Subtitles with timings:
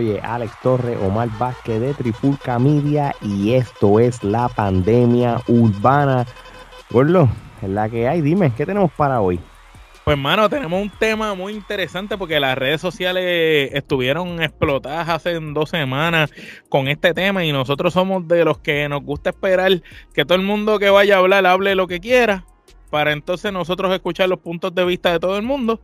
[0.00, 6.24] Oye, Alex Torre, Omar Vázquez de Trifulca Media y esto es la pandemia urbana.
[6.88, 7.28] Gordo,
[7.60, 8.22] es la que hay.
[8.22, 9.38] Dime, ¿qué tenemos para hoy?
[10.06, 15.68] Pues, mano, tenemos un tema muy interesante porque las redes sociales estuvieron explotadas hace dos
[15.68, 16.32] semanas
[16.70, 19.82] con este tema y nosotros somos de los que nos gusta esperar
[20.14, 22.46] que todo el mundo que vaya a hablar hable lo que quiera
[22.88, 25.78] para entonces nosotros escuchar los puntos de vista de todo el mundo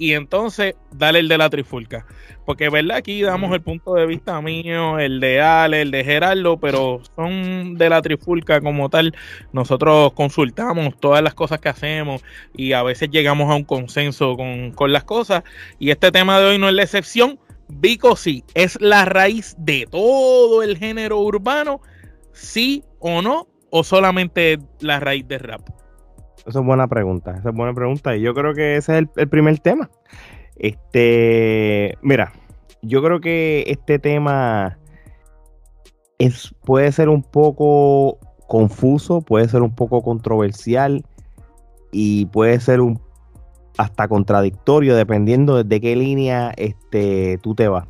[0.00, 2.06] y entonces dale el de la trifulca.
[2.46, 2.96] Porque, ¿verdad?
[2.96, 7.76] Aquí damos el punto de vista mío, el de Ale, el de Gerardo, pero son
[7.76, 9.14] de la trifulca como tal.
[9.52, 12.24] Nosotros consultamos todas las cosas que hacemos
[12.56, 15.44] y a veces llegamos a un consenso con, con las cosas.
[15.78, 17.38] Y este tema de hoy no es la excepción.
[17.68, 21.82] Vico sí, es la raíz de todo el género urbano,
[22.32, 25.79] sí o no, o solamente la raíz de rap.
[26.46, 28.16] Esa es buena pregunta, esa es buena pregunta.
[28.16, 29.90] Y yo creo que ese es el, el, primer tema.
[30.56, 32.32] Este, mira,
[32.82, 34.78] yo creo que este tema
[36.18, 41.04] es, puede ser un poco confuso, puede ser un poco controversial
[41.92, 43.00] y puede ser un
[43.78, 47.86] hasta contradictorio dependiendo de qué línea este, tú te vas.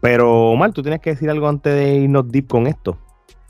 [0.00, 2.98] Pero Omar, tú tienes que decir algo antes de irnos deep con esto.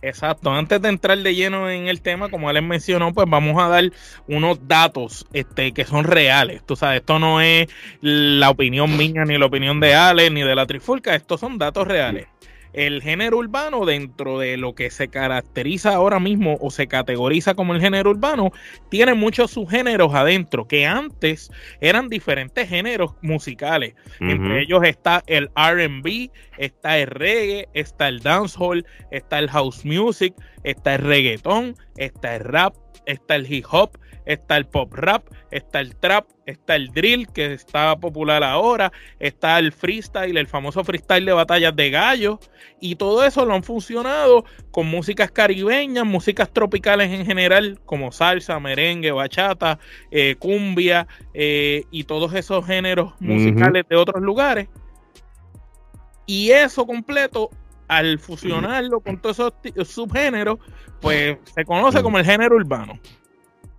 [0.07, 3.69] Exacto, antes de entrar de lleno en el tema, como él mencionó, pues vamos a
[3.69, 3.91] dar
[4.29, 6.63] unos datos este, que son reales.
[6.67, 7.69] Tú sabes, esto no es
[8.03, 11.89] la opinión mía, ni la opinión de Ale, ni de la Trifulca, estos son datos
[11.89, 12.27] reales.
[12.75, 17.75] El género urbano, dentro de lo que se caracteriza ahora mismo o se categoriza como
[17.75, 18.51] el género urbano,
[18.91, 23.95] tiene muchos subgéneros adentro que antes eran diferentes géneros musicales.
[24.21, 24.31] Uh -huh.
[24.33, 30.35] Entre ellos está el RB, está el reggae, está el dancehall, está el house music,
[30.65, 32.75] está el reggaetón, está el rap,
[33.07, 37.53] está el hip hop, está el pop rap, está el trap, está el drill que
[37.53, 42.39] está popular ahora, está el freestyle, el famoso freestyle de batallas de gallos
[42.81, 48.59] y todo eso lo han funcionado con músicas caribeñas, músicas tropicales en general como salsa,
[48.61, 49.79] merengue, bachata,
[50.11, 53.89] eh, cumbia eh, y todos esos géneros musicales uh -huh.
[53.91, 54.69] de otros lugares.
[56.27, 57.51] Y eso completo
[57.89, 60.59] al fusionarlo con todos esos subgéneros,
[61.01, 62.99] pues se conoce como el género urbano.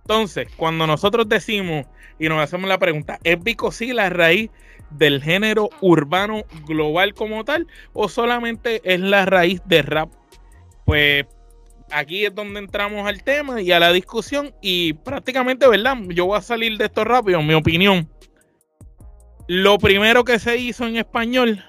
[0.08, 1.84] Entonces, cuando nosotros decimos
[2.20, 4.52] y nos hacemos la pregunta, ¿es Bicosí la raíz
[4.90, 10.08] del género urbano global como tal o solamente es la raíz de rap?
[10.84, 11.26] Pues
[11.90, 15.96] aquí es donde entramos al tema y a la discusión y prácticamente, ¿verdad?
[16.10, 18.08] Yo voy a salir de esto rápido, mi opinión.
[19.48, 21.64] Lo primero que se hizo en español,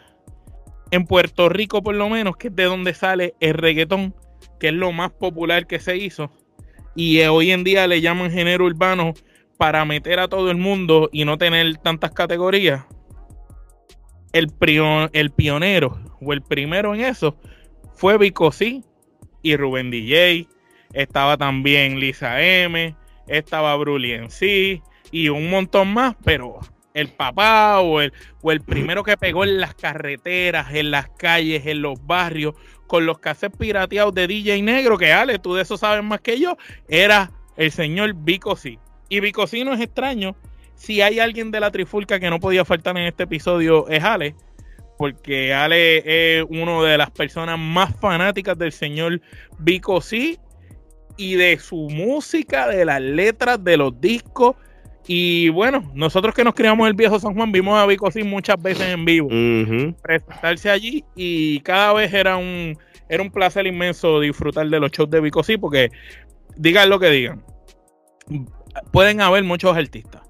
[0.92, 4.14] en Puerto Rico por lo menos, que es de donde sale el reggaetón,
[4.60, 6.32] que es lo más popular que se hizo,
[6.98, 9.14] y hoy en día le llaman género urbano
[9.58, 12.86] para meter a todo el mundo y no tener tantas categorías.
[14.34, 17.38] El, prion, el pionero o el primero en eso
[17.94, 18.82] fue Vico C
[19.44, 20.48] y Rubén DJ.
[20.92, 22.96] Estaba también Lisa M,
[23.28, 24.82] estaba Bruli en sí
[25.12, 26.60] y un montón más, pero
[26.96, 31.68] el papá o el, o el primero que pegó en las carreteras, en las calles,
[31.68, 32.56] en los barrios,
[32.88, 36.40] con los cassettes pirateados de DJ Negro, que Ale, tú de eso sabes más que
[36.40, 38.80] yo, era el señor Vico C.
[39.10, 40.36] Y Vico C no es extraño.
[40.76, 44.36] Si hay alguien de la trifulca que no podía faltar en este episodio, es Ale.
[44.98, 49.22] Porque Ale es una de las personas más fanáticas del señor
[49.60, 50.40] Vico C
[51.18, 54.56] y de su música, de las letras, de los discos.
[55.08, 58.62] Y bueno, nosotros que nos criamos en el viejo San Juan vimos a Vico muchas
[58.62, 59.28] veces en vivo.
[59.28, 59.96] Uh -huh.
[60.02, 65.10] Presentarse allí y cada vez era un, era un placer inmenso disfrutar de los shows
[65.10, 65.90] de Vico C porque
[66.58, 67.42] digan lo que digan.
[68.92, 70.22] Pueden haber muchos artistas,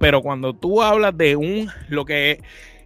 [0.00, 2.40] pero cuando tú hablas de un, lo que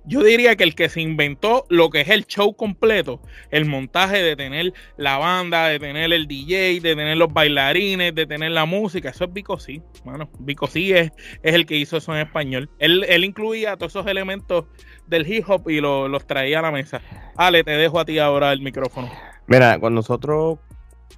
[0.04, 3.20] yo diría que el que se inventó lo que es el show completo,
[3.50, 8.26] el montaje de tener la banda, de tener el DJ, de tener los bailarines, de
[8.26, 10.30] tener la música, eso es Vico C, mano.
[10.38, 11.12] Vico C es,
[11.42, 12.70] es el que hizo eso en español.
[12.78, 14.66] Él, él incluía todos esos elementos
[15.06, 17.00] del hip hop y lo, los traía a la mesa.
[17.36, 19.10] Ale, te dejo a ti ahora el micrófono.
[19.46, 20.58] Mira, cuando nosotros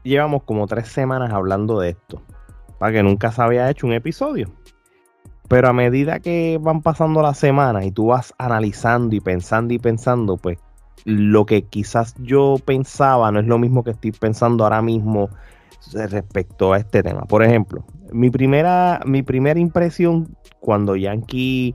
[0.02, 2.22] llevamos como tres semanas hablando de esto,
[2.78, 4.52] para que nunca se había hecho un episodio.
[5.52, 9.78] Pero a medida que van pasando las semanas y tú vas analizando y pensando y
[9.78, 10.56] pensando, pues
[11.04, 15.28] lo que quizás yo pensaba no es lo mismo que estoy pensando ahora mismo
[15.92, 17.24] respecto a este tema.
[17.26, 21.74] Por ejemplo, mi primera, mi primera impresión cuando Yankee,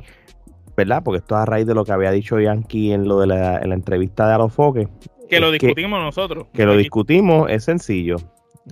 [0.75, 1.03] ¿verdad?
[1.03, 3.59] Porque esto es a raíz de lo que había dicho Yankee en lo de la,
[3.59, 4.87] entrevista de Alofoque.
[5.29, 6.47] Que lo discutimos nosotros.
[6.51, 8.15] Que lo discutimos, es sencillo.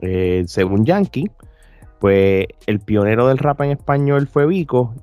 [0.01, 1.29] Eh, según Yankee,
[1.99, 4.93] pues el pionero del rap en español fue Vico,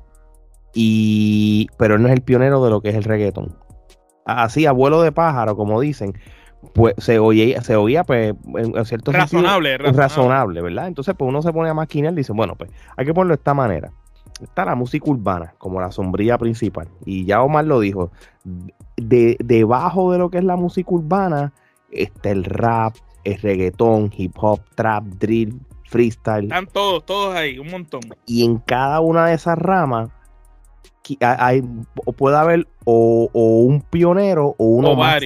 [0.74, 3.54] y, pero él no es el pionero de lo que es el reggaeton.
[4.24, 6.14] Así, abuelo de pájaro, como dicen,
[6.74, 10.62] pues se oía, se oía pues en cierto razonable, sentido, razonable.
[10.62, 10.86] ¿verdad?
[10.86, 13.40] Entonces, pues uno se pone a maquinar y dice, bueno, pues hay que ponerlo de
[13.40, 13.90] esta manera.
[14.40, 16.88] Está la música urbana como la sombrilla principal.
[17.04, 18.10] Y ya Omar lo dijo,
[18.96, 21.52] de, debajo de lo que es la música urbana
[21.90, 22.94] está el rap,
[23.24, 25.60] el reggaetón, hip hop, trap, drill,
[25.92, 26.44] freestyle.
[26.44, 28.00] Están todos, todos ahí, un montón.
[28.26, 30.10] Y en cada una de esas ramas
[31.20, 31.62] hay,
[32.16, 35.22] puede haber o, un pionero o uno más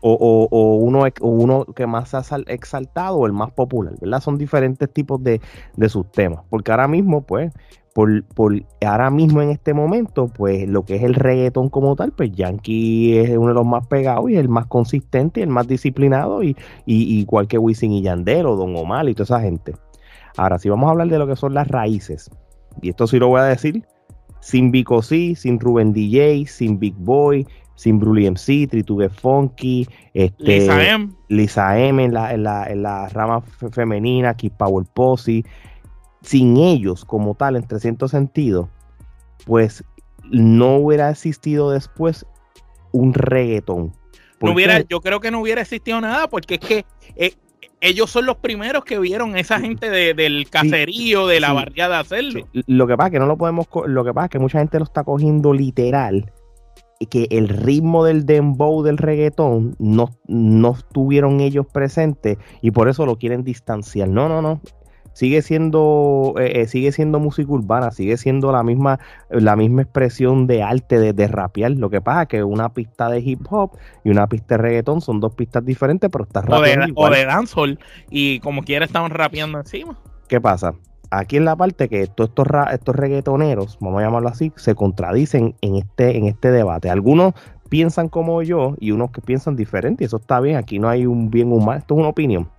[0.00, 4.20] o, uno, uno que más se ha exaltado o el más popular, ¿verdad?
[4.20, 5.40] Son diferentes tipos de,
[5.88, 6.44] sus temas.
[6.48, 7.52] Porque ahora mismo, pues,
[7.92, 8.54] por, por,
[8.86, 13.18] ahora mismo en este momento, pues lo que es el reggaetón como tal, pues Yankee
[13.18, 17.18] es uno de los más pegados y el más consistente, el más disciplinado, y, y
[17.18, 19.74] igual que Wisin y Yandel o Don Omar y toda esa gente.
[20.36, 22.30] Ahora, si vamos a hablar de lo que son las raíces,
[22.82, 23.84] y esto sí lo voy a decir,
[24.40, 30.60] sin Vico C, sin Ruben DJ, sin Big Boy, sin Brully MC, Tritube Funky, este,
[30.60, 31.10] Lisa M.
[31.28, 32.42] Lisa M en la, en
[32.82, 33.42] la, rama
[33.72, 35.44] femenina, Keep Power Posse.
[36.22, 38.68] Sin ellos, como tal, en 300 sentidos,
[39.44, 39.84] pues
[40.24, 42.26] no hubiera existido después
[42.92, 43.92] un reggaetón.
[44.40, 46.86] No hubiera, yo creo que no hubiera existido nada, porque es que
[47.16, 47.34] eh,
[47.80, 52.48] ellos son los primeros que vieron esa gente del caserío, de la barriada hacerlo.
[52.66, 54.78] Lo que pasa es que no lo podemos, lo que pasa es que mucha gente
[54.78, 56.32] lo está cogiendo literal
[57.10, 63.04] que el ritmo del dembow del reggaetón no, no estuvieron ellos presentes y por eso
[63.04, 64.08] lo quieren distanciar.
[64.08, 64.62] No, no, no.
[65.16, 70.46] Sigue siendo, eh, eh, sigue siendo música urbana, sigue siendo la misma, la misma expresión
[70.46, 71.70] de arte de, de rapear.
[71.70, 75.00] Lo que pasa es que una pista de hip hop y una pista de reggaetón
[75.00, 76.92] son dos pistas diferentes, pero estás rapeando.
[76.96, 77.78] O de, o de dancehall
[78.10, 79.96] y como quiera estaban rapeando encima.
[80.28, 80.74] ¿Qué pasa?
[81.10, 85.54] aquí en la parte que todos estos, estos reggaetoneros, vamos a llamarlo así, se contradicen
[85.62, 86.90] en este, en este debate.
[86.90, 87.32] Algunos
[87.70, 91.06] piensan como yo y unos que piensan diferente, y eso está bien, aquí no hay
[91.06, 92.50] un bien humano, esto es una opinión.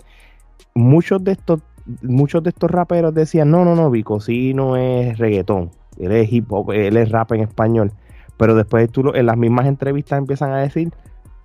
[0.73, 1.61] Muchos de estos,
[2.01, 6.31] muchos de estos raperos decían, no, no, no, Vico, sí no es reggaetón, él es
[6.31, 7.91] hip hop, él es rap en español.
[8.37, 10.91] Pero después tú en las mismas entrevistas empiezan a decir,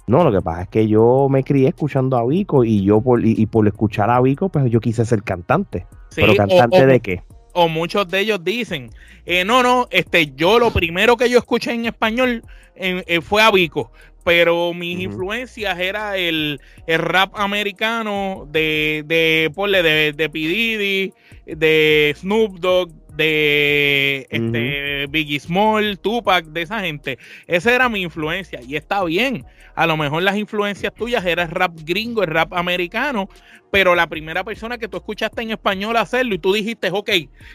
[0.07, 3.25] no, lo que pasa es que yo me crié escuchando a Vico y yo por,
[3.25, 5.87] y, por escuchar a Vico, pues yo quise ser cantante.
[6.15, 7.23] Pero cantante de qué?
[7.53, 8.91] O muchos de ellos dicen,
[9.27, 12.43] eh, no, no, este, yo lo primero que yo escuché en español
[12.75, 13.93] eh, fue a Vico,
[14.25, 20.39] pero mis influencias era el, rap americano de, de, de, de P.
[20.39, 21.13] Diddy,
[21.47, 27.19] de Snoop Dogg, de este, Biggie Small, Tupac, de esa gente.
[27.47, 29.45] Esa era mi influencia y está bien.
[29.75, 33.29] A lo mejor las influencias tuyas eran rap gringo, el rap americano,
[33.71, 37.11] pero la primera persona que tú escuchaste en español hacerlo y tú dijiste, ok,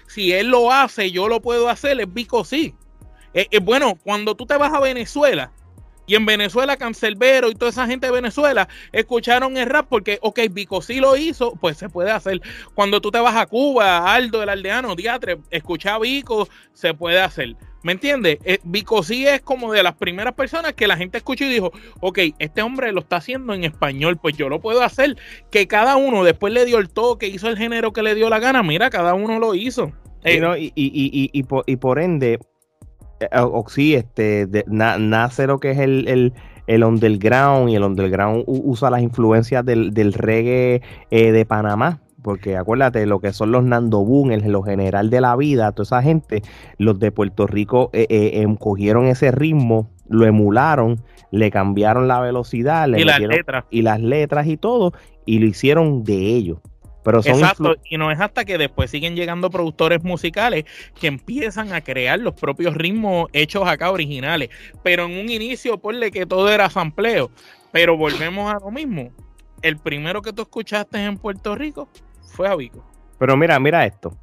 [0.07, 2.73] si él lo hace, yo lo puedo hacer, es Vico sí.
[3.33, 5.51] Eh, eh, bueno, cuando tú te vas a Venezuela,
[6.07, 10.39] y en Venezuela, Cancelbero y toda esa gente de Venezuela escucharon el rap porque, ok,
[10.49, 12.41] Vico sí lo hizo, pues se puede hacer.
[12.73, 17.19] Cuando tú te vas a Cuba, Aldo, el aldeano, Diatre, escucha a Vico, se puede
[17.19, 17.57] hacer.
[17.87, 18.39] ¿Me entiendes?
[18.43, 21.71] Eh, Vico sí es como de las primeras personas que la gente escuchó y dijo,
[22.01, 25.15] ok, este hombre lo está haciendo en español, pues yo lo puedo hacer.
[25.51, 28.39] Que cada uno después le dio el toque, hizo el género que le dio la
[28.39, 28.61] gana.
[28.61, 29.93] Mira, cada uno lo hizo.
[30.25, 32.39] Eh, y, y, y, por, y por ende,
[33.21, 36.33] eh, o, sí, este, nace lo que es el,
[36.67, 42.01] el, underground y el underground usa las influencias del, del reggae eh, de Panamá.
[42.27, 45.83] Porque acuérdate, lo que son los Nando Boom, el, lo general de la vida, toda
[45.83, 46.41] esa gente,
[46.77, 52.89] los de Puerto Rico eh, em, cogieron ese ritmo, lo emularon, le cambiaron la velocidad,
[52.89, 53.63] le y las letras.
[53.69, 54.91] Y las letras y todo,
[55.25, 56.57] y lo hicieron de ellos.
[57.23, 60.65] Exacto, y no es hasta que después siguen llegando productores musicales
[60.99, 64.49] que empiezan a crear los propios ritmos hechos acá originales.
[64.83, 67.31] Pero en un inicio, ponle que todo era sampleo.
[67.71, 69.13] Pero volvemos a lo mismo.
[69.61, 71.87] El primero que tú escuchaste en Puerto Rico
[72.27, 72.83] fue a Vico.
[73.17, 74.13] Pero mira, mira esto.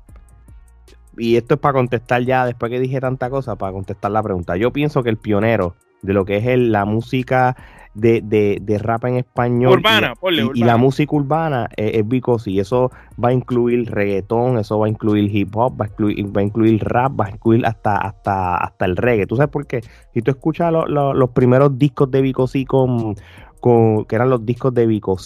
[1.16, 4.56] Y esto es para contestar ya, después que dije tanta cosa, para contestar la pregunta.
[4.56, 7.56] Yo pienso que el pionero de lo que es la música
[7.94, 10.14] de, de, de rap en español urbana,
[10.54, 12.90] y, la música urbana es, Vico y eso
[13.22, 16.44] va a incluir reggaetón, eso va a incluir hip hop, va a incluir, va a
[16.44, 19.26] incluir rap, va a incluir hasta, hasta, hasta el reggae.
[19.26, 19.82] ¿Tú sabes por qué?
[20.12, 23.14] Si tú escuchas los primeros discos de Vico con,
[23.60, 25.16] con, que eran los discos de Vico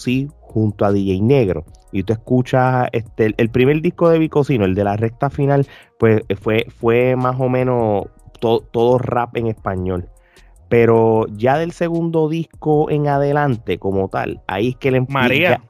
[0.49, 4.83] junto a DJ Negro, y tú escuchas este, el, primer disco de Vicosino, el de
[4.83, 8.05] la recta final, pues fue, fue más o menos
[8.39, 10.09] todo rap en español.
[10.69, 15.61] Pero ya del segundo disco en adelante, como tal, ahí es que le María.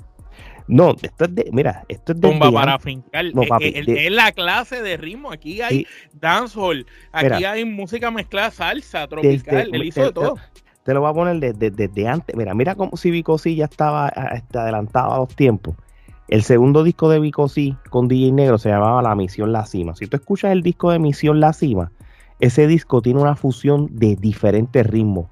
[0.68, 2.28] No, esto es de, mira, esto es de.
[2.28, 3.26] Bomba para fincar.
[3.34, 5.32] No, eh, eh, es, la clase de ritmo.
[5.32, 9.70] Aquí hay dancehall, aquí hay música mezclada, salsa, tropical.
[9.74, 10.36] él hizo de todo.
[10.84, 12.36] Te, lo voy a poner desde, antes.
[12.36, 15.76] Mira, mira cómo si Vicosi ya estaba este, adelantado a los tiempos.
[16.28, 19.96] El segundo disco de Vicosi con DJ Negro se llamaba La Misión La Cima.
[19.96, 21.92] Si tú escuchas el disco de Misión La Cima,
[22.40, 25.28] ese disco tiene una fusión de diferentes ritmos.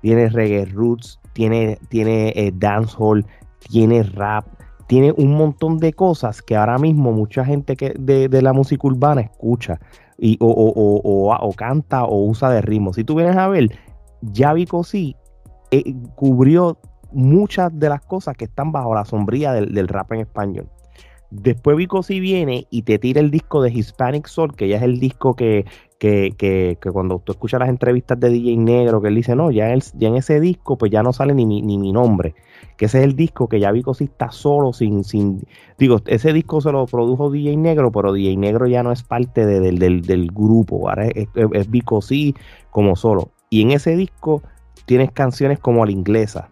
[0.00, 3.26] Tiene reggae roots, tiene, tiene eh, dancehall,
[3.68, 4.46] tiene rap,
[4.86, 9.20] tiene un montón de cosas que ahora mismo mucha gente que de, la música urbana
[9.20, 9.78] escucha
[10.18, 12.92] y, o, o, canta o usa de ritmo.
[12.92, 13.70] Si tú vienes a ver,
[14.34, 15.16] Javi Cosí
[15.70, 16.78] eh, cubrió
[17.12, 20.68] muchas de las cosas que están bajo la sombría del, rap en español.
[21.30, 24.82] Después Vico si viene y te tira el disco de Hispanic Soul, que ya es
[24.82, 25.64] el disco que,
[26.00, 29.72] que, que, cuando tú escuchas las entrevistas de DJ Negro, que él dice, no, ya,
[29.72, 32.34] en ese disco pues ya no sale ni, ni, mi nombre,
[32.76, 35.46] que ese es el disco que ya Vico sí está solo, sin, sin,
[35.78, 39.46] digo, ese disco se lo produjo DJ Negro, pero DJ Negro ya no es parte
[39.46, 42.34] del, del, grupo, ahora es, es, Vico sí
[42.70, 43.30] como solo.
[43.50, 44.42] Y en ese disco
[44.86, 46.50] tienes canciones como la inglesa,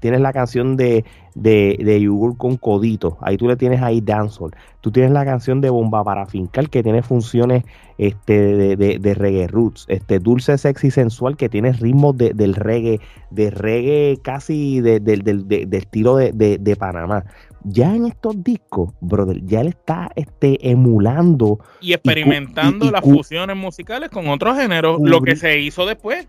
[0.00, 1.04] tienes la canción de,
[1.34, 5.60] de, de Yugur con Codito, ahí tú le tienes ahí Dancehall, tú tienes la canción
[5.60, 7.64] de Bomba para Fincal que tiene funciones
[7.98, 12.98] este, de, de, reggae roots, este dulce, sexy, sensual que tiene ritmos del reggae,
[13.30, 17.24] de reggae casi del estilo de, Panamá.
[17.62, 24.08] Ya en estos discos, brother, ya él está este, emulando y experimentando las fusiones musicales
[24.08, 26.26] con otros géneros, lo que se hizo después.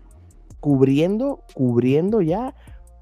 [0.60, 2.54] Cubriendo, cubriendo ya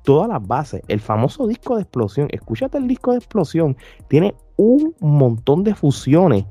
[0.03, 0.83] todas las bases.
[0.89, 3.77] El famoso disco de explosión, escúchate el disco de explosión,
[4.09, 6.45] tiene un montón de fusiones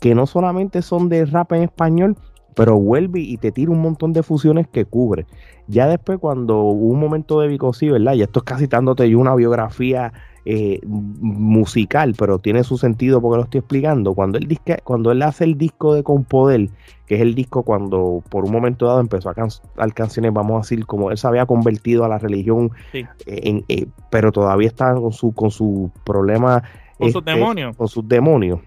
[0.00, 2.16] que no solamente son de rap en español,
[2.54, 5.26] pero vuelve y te tira un montón de fusiones que cubre.
[5.66, 8.14] Ya después, cuando hubo un momento de Vicosí, ¿verdad?
[8.14, 10.12] Ya esto es casi dándote una biografía
[10.46, 14.14] eh, musical, pero tiene su sentido porque lo estoy explicando.
[14.14, 16.68] Cuando él, disque, cuando él hace el disco de Compoder,
[17.06, 20.58] que es el disco cuando por un momento dado empezó a cantar canciones, vamos a
[20.58, 25.12] decir, como él se había convertido a la religión, en, eh, pero todavía está con
[25.12, 26.62] su, con su problema.
[26.98, 27.76] Con sus este, demonios.
[27.76, 28.60] Con sus demonios.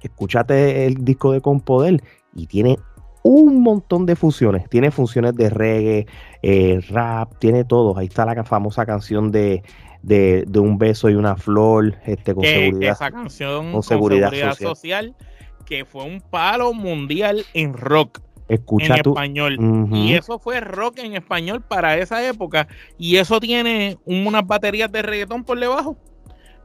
[0.00, 2.02] Escúchate el disco de Compoder
[2.34, 2.76] y tiene
[3.22, 4.68] un montón de fusiones.
[4.68, 6.06] Tiene funciones de reggae,
[6.42, 7.96] eh, rap, tiene todo.
[7.96, 9.62] Ahí está la famosa canción de
[10.04, 12.92] de, un beso y una flor, este, con seguridad.
[12.92, 15.14] Esa canción con seguridad, social.
[15.66, 18.20] que fue un palo mundial en rock.
[18.48, 19.88] Escucha en español.
[19.92, 22.68] Y eso fue rock en español para esa época.
[22.98, 25.96] Y eso tiene unas baterías de reggaetón por debajo.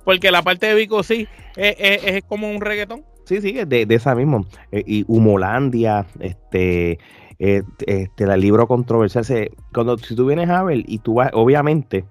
[0.04, 3.06] Porque la parte de Vico sí es, como un reggaetón.
[3.26, 4.42] Sí, sí, de, de esa misma.
[4.72, 6.98] Eh, y Humolandia, este,
[7.38, 9.26] eh, este, el libro controversial.
[9.74, 12.06] cuando si tú vienes a ver y tú vas, obviamente,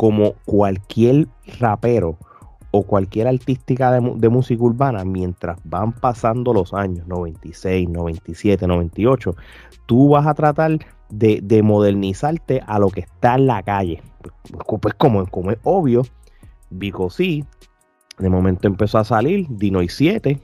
[0.00, 1.28] como cualquier
[1.58, 2.16] rapero
[2.70, 9.36] o cualquier artística de, música urbana, mientras van pasando los años 96, 97, 98,
[9.84, 10.78] tú vas a tratar
[11.10, 14.02] de, modernizarte a lo que está en la calle.
[14.80, 16.06] Pues como, como es obvio,
[16.70, 17.44] Vico sí,
[18.18, 20.40] de momento empezó a salir Dino y 7,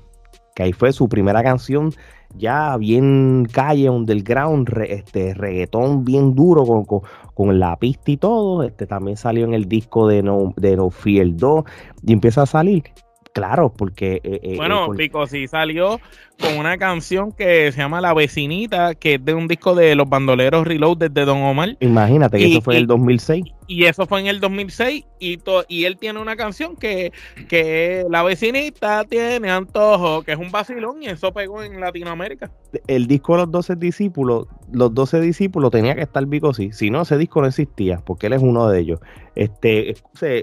[0.55, 1.95] que ahí fue su primera canción
[2.37, 7.03] ya bien calle underground, este reggaetón bien duro con,
[7.35, 8.63] con, la pista y todo.
[8.63, 11.65] Este también salió en el disco de No, de no Fear 2
[12.07, 12.85] y empieza a salir.
[13.33, 14.21] Claro, porque...
[14.25, 16.01] Eh, eh, bueno, Pico sí salió
[16.41, 20.09] con una canción que se llama La Vecinita, que es de un disco de Los
[20.09, 21.77] Bandoleros Reload desde Don Omar.
[21.81, 23.45] Imagínate que eso fue en el 2006.
[23.69, 25.39] Y eso fue en el 2006 y,
[25.69, 27.13] y él tiene una canción que,
[27.49, 32.51] que La Vecinita tiene antojo, que es un vacilón y eso pegó en Latinoamérica.
[32.87, 36.91] El disco de los 12 discípulos, los 12 discípulos tenía que estar Vico sí, si
[36.91, 39.01] no ese disco no existía, porque él es uno de ellos.
[39.35, 39.97] Este,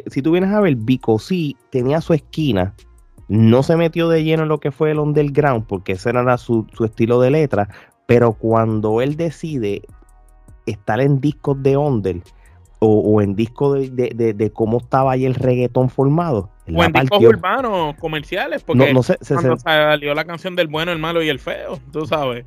[0.07, 2.73] si tú vienes a ver, Vico sí tenía su esquina
[3.27, 6.67] no se metió de lleno en lo que fue el underground, porque ese era su,
[6.73, 7.69] su estilo de letra,
[8.05, 9.83] pero cuando él decide
[10.65, 12.21] estar en discos de under,
[12.85, 16.49] o, en disco de, cómo estaba ahí el reggaetón formado.
[16.73, 21.21] O en discos urbanos, comerciales, porque no, cuando salió la canción del bueno, el malo
[21.21, 22.45] y el feo, tú sabes.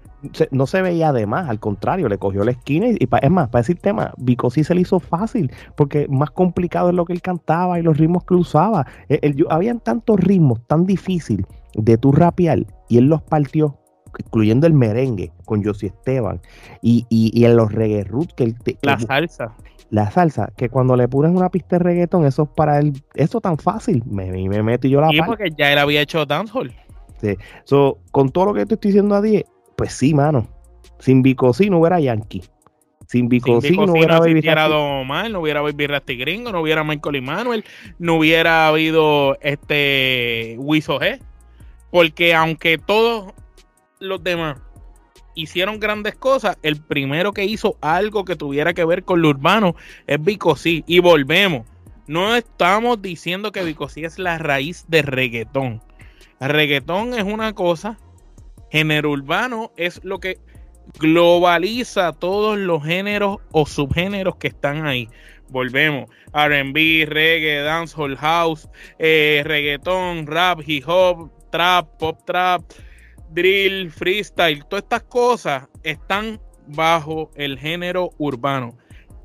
[0.50, 3.78] no se veía además, al contrario, le cogió la esquina y, es más, para decir
[3.78, 7.78] tema, Vico sí se le hizo fácil, porque más complicado es lo que él cantaba
[7.78, 8.86] y los ritmos que usaba.
[9.08, 13.78] E, habían tantos ritmos tan difíciles de tu rapear y él los partió
[14.18, 16.40] incluyendo el merengue con Josie Esteban
[16.82, 19.54] y, y, en los reggae roots que, la salsa
[19.90, 23.40] la salsa, que cuando le pones una pista de reggaetón, eso es para él, eso
[23.40, 26.74] tan fácil, me, me meto y yo la Sí, porque ya él había hecho dancehall.
[27.20, 27.36] Sí.
[27.64, 29.44] So, con todo lo que te estoy diciendo a 10,
[29.76, 30.48] pues sí, mano.
[30.98, 32.42] Sin Bicosí no hubiera Yankee.
[33.06, 37.22] Sin Bicosí no hubiera Baby Don Omar, no hubiera Baby Rasty Gringo, no hubiera Michael
[37.22, 37.64] Manuel,
[37.98, 41.20] no hubiera habido este Wiso G.
[41.90, 43.32] Porque aunque todos
[43.98, 44.58] los demás
[45.36, 49.76] hicieron grandes cosas, el primero que hizo algo que tuviera que ver con lo urbano
[50.08, 50.82] es Bicosí.
[50.88, 51.66] Y volvemos.
[52.08, 55.82] No estamos diciendo que Bicosí es la raíz de reggaetón.
[56.40, 57.98] reggaetón es una cosa,
[58.70, 60.38] género urbano es lo que
[60.98, 65.08] globaliza todos los géneros o subgéneros que están ahí.
[65.48, 66.08] Volvemos.
[66.32, 72.62] RB, reggae, dancehall house, eh, reggaetón, rap, hip hop, trap, pop trap,
[73.36, 78.76] drill, freestyle, todas estas cosas están bajo el género urbano.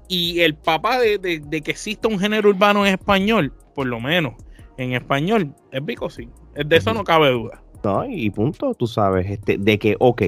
[0.10, 4.34] Y el papá de, que exista un género urbano en español, por lo menos
[4.78, 6.28] en español, es Vico sí.
[6.54, 7.64] De eso no cabe duda.
[7.84, 10.22] No, y punto, tú sabes, este, de que, ok,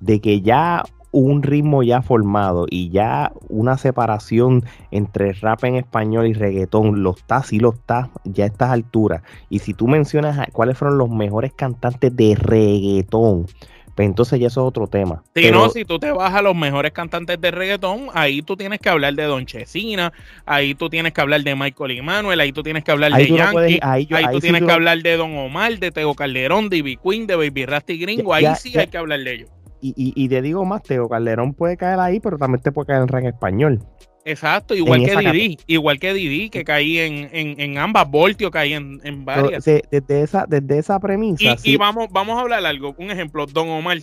[0.00, 0.84] de que ya
[1.20, 7.14] un ritmo ya formado y ya una separación entre rap en español y reggaetón, lo
[7.14, 9.22] está, sí lo está, ya a estas alturas.
[9.48, 13.46] Y si tú mencionas cuáles fueron los mejores cantantes de reggaetón,
[13.94, 15.22] pues entonces ya eso es otro tema.
[15.34, 18.78] Si no, si tú te vas a los mejores cantantes de reggaetón, ahí tú tienes
[18.78, 20.12] que hablar de Don Chesina,
[20.44, 23.26] ahí tú tienes que hablar de Michael y Manuel, ahí tú tienes que hablar de
[23.26, 27.26] Yankee, ahí, tú tienes que hablar de Don Omar, de Teo Calderón, de Ivy Queen,
[27.26, 29.55] de Baby Rasty Gringo, ahí sí hay que hablar de ellos.
[29.80, 33.02] Y, y, te digo más, Teo Calderón puede caer ahí, pero también te puede caer
[33.02, 33.80] en rango español.
[34.24, 39.00] Exacto, igual que Didi, igual que Didi, que caí en, en, ambas, Voltio caí en,
[39.04, 39.64] en varias.
[39.64, 41.56] desde, esa, desde esa premisa.
[41.62, 43.98] Y, vamos, vamos a hablar algo, un ejemplo, Don Omar.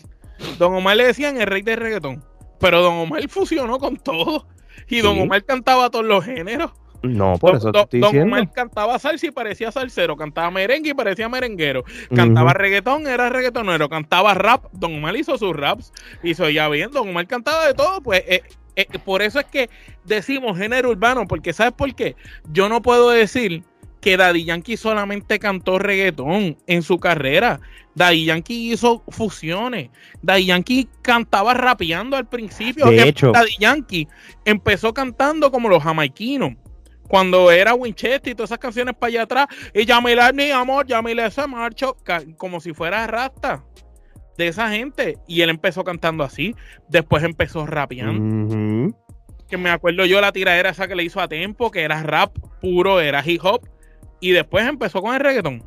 [0.57, 2.23] Don Omar le decían el rey del reggaetón,
[2.59, 4.47] pero Don Omar fusionó con todo.
[4.87, 6.71] Y Don Omar cantaba todos los géneros.
[7.03, 10.93] No, por eso te estoy Don Omar cantaba salsa y parecía salsero, cantaba merengue y
[10.93, 11.83] parecía merenguero,
[12.15, 15.91] cantaba reggaetón, era reggaetonero, cantaba rap, Don Omar hizo sus raps,
[16.23, 18.43] hizo ya bien, Don Omar cantaba de todo, pues eh,
[18.77, 19.69] eh, por eso es que
[20.06, 22.15] decimos género urbano, porque ¿sabes por qué?
[22.51, 23.63] Yo no puedo decir
[23.99, 27.62] que Daddy Yankee solamente cantó reggaetón en su carrera.
[27.95, 29.89] Daddy Yankee hizo fusiones.
[30.21, 32.88] Daddy Yankee cantaba rapeando al principio.
[32.88, 34.08] De hecho, Daddy Yankee
[34.43, 36.56] empezó cantando como los jamaiquinos
[37.07, 41.27] cuando era Winchester y todas esas canciones para allá atrás, y Yamila mi amor, Yamila
[41.27, 41.97] ese marcho,
[42.37, 43.63] como si fuera rasta
[44.37, 45.17] de esa gente.
[45.27, 46.55] Y él empezó cantando así,
[46.89, 48.93] después empezó rapeando.
[49.47, 52.35] Que me acuerdo yo la tiradera esa que le hizo a Tempo, que era rap
[52.61, 53.67] puro, era hip hop,
[54.19, 55.63] y después empezó con el reggaetón.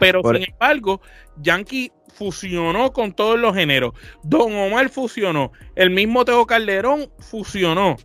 [0.00, 1.00] Pero sin embargo,
[1.36, 3.92] Yankee fusionó con todos los géneros.
[4.24, 5.52] Don Omar fusionó.
[5.76, 7.96] El mismo Teo Calderón fusionó.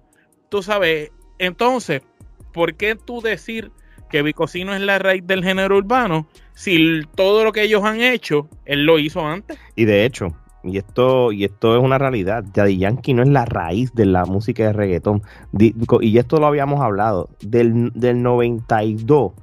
[0.50, 2.02] Tú sabes, entonces,
[2.58, 3.72] ¿por qué tú decir
[4.10, 8.50] que Vicosino es la raíz del género urbano si todo lo que ellos han hecho,
[8.66, 9.60] él lo hizo antes?
[9.76, 13.46] Y de hecho, y esto, y esto es una realidad, Daddy Yankee no es la
[13.46, 15.22] raíz de la música de reggaetón.
[16.02, 17.30] Y esto lo habíamos hablado.
[17.42, 19.34] Del, del 92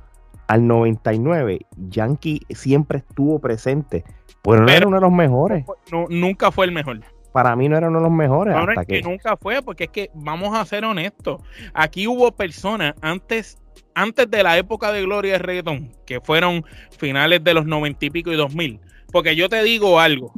[0.49, 4.03] al 99, Yankee siempre estuvo presente.
[4.43, 5.65] Pero no era uno de los mejores.
[6.11, 7.01] nunca fue el mejor
[7.35, 8.55] para mí no era uno de los mejores.
[8.55, 9.03] hasta que...
[9.03, 11.43] nunca fue, porque es que vamos a ser honestos.
[11.73, 13.59] Aquí hubo personas antes,
[13.97, 16.65] antes de la época de gloria de reggaetón, que fueron
[16.97, 18.79] finales de los noventa y pico y dos mil.
[19.11, 20.33] Porque yo te digo algo.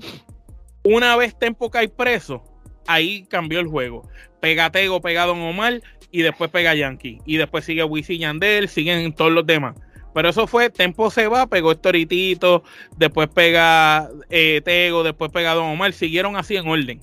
[0.85, 2.43] Una vez Tempo cae preso,
[2.87, 4.09] ahí cambió el juego.
[4.41, 7.19] Pega Tego, pega Don Omar y después pega Yankee.
[7.27, 9.75] Y después sigue Wisin Yandel, siguen todos los demás.
[10.17, 12.65] Pero eso fue, Tempo se va, pegó Estoritito,
[12.97, 17.03] después pega eh, Tego, después pega Don Omar, siguieron así en orden.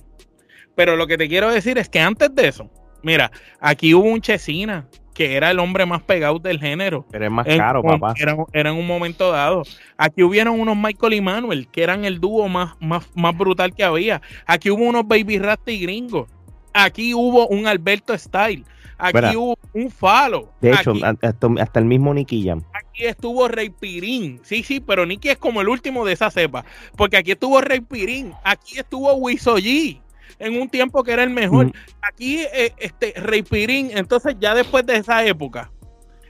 [0.74, 2.68] Pero lo que te quiero decir es que antes de eso,
[3.04, 7.06] mira, aquí hubo un Chesina, que era el hombre más pegado del género.
[7.12, 8.14] Pero es más caro, papá.
[8.16, 9.62] Era, en un momento dado.
[9.96, 13.84] Aquí hubieron unos Michael y Manuel, que eran el dúo más, más, más brutal que
[13.84, 14.22] había.
[14.44, 16.26] Aquí hubo unos Baby Rasta y Gringo.
[16.72, 18.64] Aquí hubo un Alberto Style.
[18.98, 20.50] Aquí hubo un falo.
[20.60, 22.62] De hecho, hasta, el mismo Nicky Jam.
[22.72, 24.40] Aquí estuvo Rey Pirín.
[24.42, 26.64] Sí, sí, pero Nicky es como el último de esa cepa.
[26.96, 28.32] Porque aquí estuvo Rey Pirín.
[28.44, 30.00] Aquí estuvo Wisoji
[30.38, 31.66] en un tiempo que era el mejor.
[31.66, 31.72] Mm.
[32.02, 35.70] Aquí, eh, este, Rey Pirín, entonces ya después de esa época,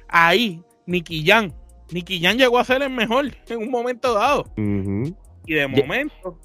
[0.08, 1.52] ahí, Nicky Jam.
[1.90, 4.46] Nicky Jam llegó a ser el mejor en un momento dado.
[4.56, 6.38] Y de momento,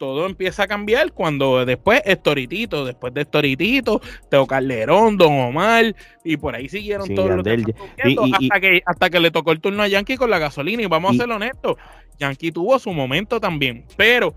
[0.00, 6.38] todo empieza a cambiar cuando después Estoritito, después de Estoritito, Teo Calderón, Don Omar, y
[6.38, 10.16] por ahí siguieron todos los hasta, que, hasta que le tocó el turno a Yankee
[10.16, 10.82] con la gasolina.
[10.82, 11.76] Y vamos a ser honestos,
[12.18, 14.34] Yankee tuvo su momento también, pero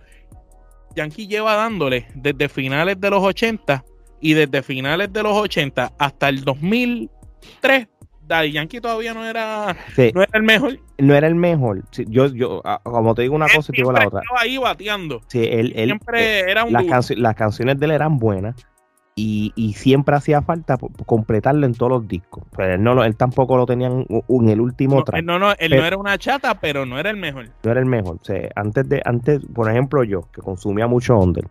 [0.97, 3.85] Yankee lleva dándole desde finales de los 80
[4.19, 7.87] y desde finales de los 80 hasta el 2003
[8.33, 9.75] Daddy Yankee todavía no era,
[10.13, 10.79] no era el mejor.
[10.97, 11.83] No era el mejor.
[12.07, 14.21] yo, yo, como te digo una cosa, te digo la otra.
[14.21, 15.21] Estaba ahí bateando.
[15.27, 18.55] Sí, él, siempre eh, era un las, las, canciones de él eran buenas
[19.15, 22.43] y, y siempre hacía falta completarlo en todos los discos.
[22.55, 25.23] Pero él, no, él tampoco lo tenía en, el último no, track.
[25.23, 27.49] No, no, él no era una chata, pero no era el mejor.
[27.63, 28.17] No era el mejor.
[28.19, 31.47] O sea, antes de, antes, por ejemplo, yo, que consumía mucho Under,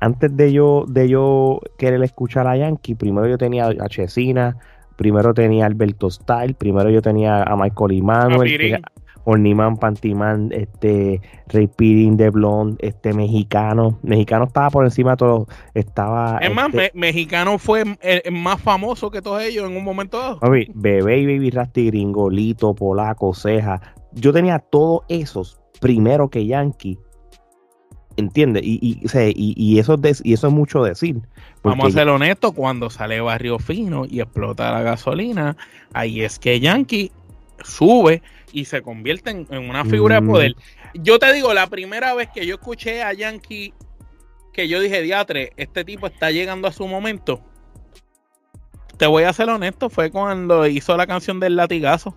[0.00, 4.56] antes de yo, de yo querer escuchar a Yankee, primero yo tenía a Chesina,
[4.96, 8.82] primero tenía Alberto Style, primero yo tenía a Michael Emanuel,
[9.24, 13.98] Orniman, Pantiman, este, Ray Pirin de Blonde, este mexicano.
[14.02, 15.46] Mexicano estaba por encima de todo.
[15.74, 16.38] Estaba.
[16.38, 20.40] Es más, este mexicano fue el, más famoso que todos ellos en un momento dado.
[20.74, 23.80] Bebé y Baby Rasty, Gringolito, Polaco, Ceja.
[24.12, 26.98] Yo tenía todos esos primero que Yankee.
[28.16, 28.62] ¿Entiendes?
[28.64, 28.98] Y, y,
[29.56, 31.20] y, eso es y eso es mucho decir.
[31.62, 35.56] Vamos a ser honestos, cuando sale Barrio Fino y explota la gasolina,
[35.92, 37.12] ahí es que Yankee
[37.62, 38.22] sube
[38.52, 40.56] y se convierte en, una figura de poder.
[40.94, 43.72] Yo te digo, la primera vez que yo escuché a Yankee,
[44.52, 47.40] que yo dije, diatre, este tipo está llegando a su momento.
[48.98, 52.14] Te voy a ser honesto, fue cuando hizo la canción del latigazo.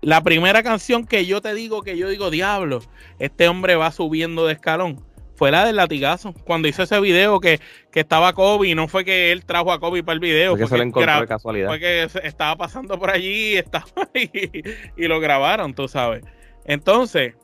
[0.00, 2.80] La primera canción que yo te digo, que yo digo, diablo,
[3.18, 5.04] este hombre va subiendo de escalón
[5.38, 6.34] fue la del latigazo.
[6.44, 7.60] Cuando hizo ese video que,
[7.94, 10.52] estaba Kobe, y no fue que él trajo a Kobe para el video.
[10.52, 11.68] Fue que se lo encontró de casualidad.
[11.68, 16.24] Fue que estaba pasando por allí estaba y lo grabaron, tú sabes.
[16.64, 17.34] Entonces,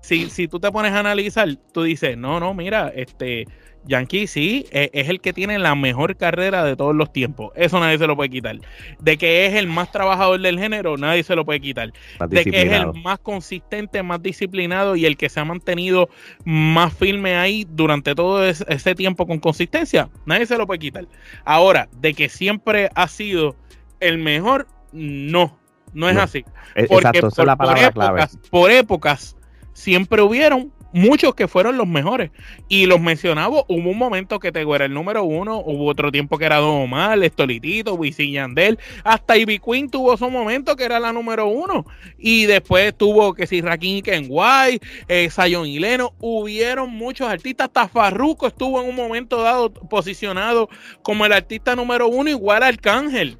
[0.00, 3.46] si, si tú te pones a analizar, tú dices, no, no, mira, este
[3.84, 7.52] Yankee sí, e, es, el que tiene la mejor carrera de todos los tiempos.
[7.54, 8.56] Eso nadie se lo puede quitar.
[8.98, 11.92] De que es el más trabajador del género, nadie se lo puede quitar.
[12.28, 16.08] De que es el más consistente, más disciplinado y el que se ha mantenido
[16.44, 21.06] más firme ahí durante todo ese, tiempo con consistencia, nadie se lo puede quitar.
[21.44, 23.56] Ahora, de que siempre ha sido
[24.00, 25.58] el mejor, no,
[25.92, 26.44] no es así.
[26.74, 28.26] E, Porque por, la palabra clave.
[28.50, 29.36] por épocas
[29.72, 32.30] siempre hubieron muchos que fueron los mejores.
[32.68, 36.38] Y los mencionaba, hubo un momento que te era el número uno, hubo otro tiempo
[36.38, 41.00] que era Don Omar, Estolitito, Wisin Yandel, hasta Ivy Queen tuvo su momento que era
[41.00, 41.84] la número uno.
[42.18, 45.80] Y después tuvo que si Rakim y Kenway, eh, Sayon y
[46.20, 50.68] hubieron muchos artistas, hasta Farruko estuvo en un momento dado posicionado
[51.02, 53.38] como el artista número uno, igual Arcángel.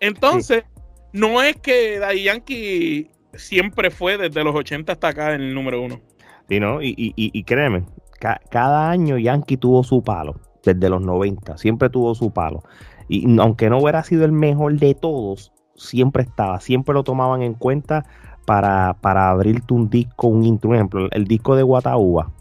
[0.00, 0.64] Entonces,
[1.12, 5.82] no es que Daddy Yankee siempre fue desde los 80 hasta acá en el número
[5.82, 6.00] uno.
[6.48, 7.84] Y, no, y, y, y créeme,
[8.50, 12.62] cada año Yankee tuvo su palo, desde los 90, siempre tuvo su palo.
[13.08, 17.54] Y aunque no hubiera sido el mejor de todos, siempre estaba, siempre lo tomaban en
[17.54, 18.04] cuenta
[18.46, 20.68] para, para abrirte un disco, un intro.
[20.68, 22.32] Por ejemplo, el disco de Guataúba,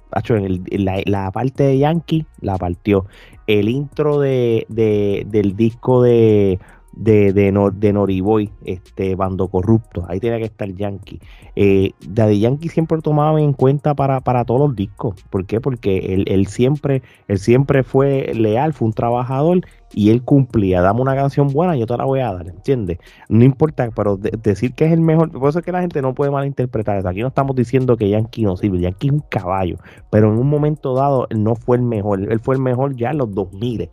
[0.71, 3.05] la, la, parte de Yankee la partió.
[3.45, 6.59] El intro de, de, del disco de
[6.97, 10.05] de, de, de Noriboy, este bando corrupto.
[10.07, 11.19] Ahí tenía que estar Yankee.
[11.55, 15.15] Eh, Daddy Yankee siempre tomaba en cuenta para, para todos los discos.
[15.29, 15.61] ¿Por qué?
[15.61, 19.61] Porque él, él, siempre, él siempre fue leal, fue un trabajador
[19.93, 20.81] y él cumplía.
[20.81, 22.97] Dame una canción buena, yo te la voy a dar, ¿entiendes?
[23.29, 26.13] No importa, pero decir que es el mejor, por eso es que la gente no
[26.13, 27.07] puede malinterpretar eso.
[27.07, 29.77] Aquí no estamos diciendo que Yankee no sirve, Yankee es un caballo,
[30.09, 33.11] pero en un momento dado él no fue el mejor, él fue el mejor ya
[33.11, 33.89] en los 2000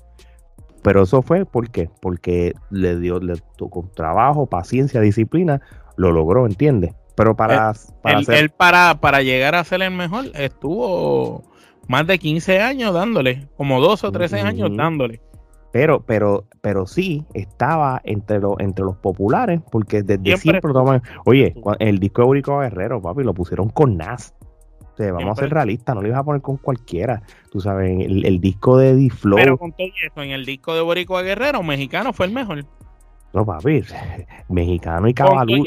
[0.85, 1.71] pero eso fue ¿por
[2.01, 5.63] porque le dio, le tocó trabajo, paciencia, disciplina,
[5.97, 6.95] lo logró, ¿entiendes?
[7.17, 11.43] Pero para, para, él, para, para llegar a ser el mejor, estuvo
[11.89, 15.23] más de 15 años dándole, como 12 o 13 años dándole.
[15.73, 21.55] Pero, pero, pero sí estaba entre, los entre los populares, porque desde siempre, lo Oye,
[21.79, 24.35] el disco de Eurico Guerrero, papi, lo pusieron con Nas
[24.99, 27.23] vamos a ser realistas, no le ibas a poner con cualquiera.
[27.51, 29.37] Tú sabes, el, el disco de D-Flow.
[29.37, 32.65] Pero con todo eso, en el disco de Boricua Guerrero, mexicano fue el mejor.
[33.35, 33.83] No, papi,
[34.49, 35.65] mexicano y cabalú.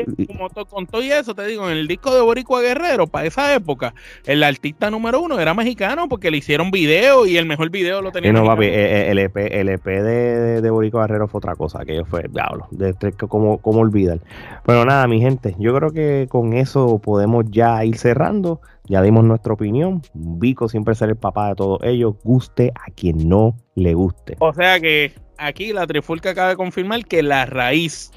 [0.70, 3.94] Con, todo, eso, te digo, en el disco de Boricua Guerrero, para esa época,
[4.26, 8.14] el artista número uno era mexicano porque le hicieron video y el mejor video lo
[8.14, 8.32] tenía.
[8.32, 11.84] no, papi, eh, eh, el EP, el EP de, de, Boricua Guerrero fue otra cosa,
[11.84, 12.94] que fue, diablo, de
[13.28, 14.20] como, como olvidar.
[14.66, 18.62] Bueno, nada, mi gente, yo creo que con eso podemos ya ir cerrando.
[18.88, 20.02] Ya dimos nuestra opinión.
[20.14, 24.38] Vico siempre será el papá de todos ellos, guste a quien no le guste.
[24.40, 28.12] O sea que aquí la Trifulca acaba de confirmar que la raíz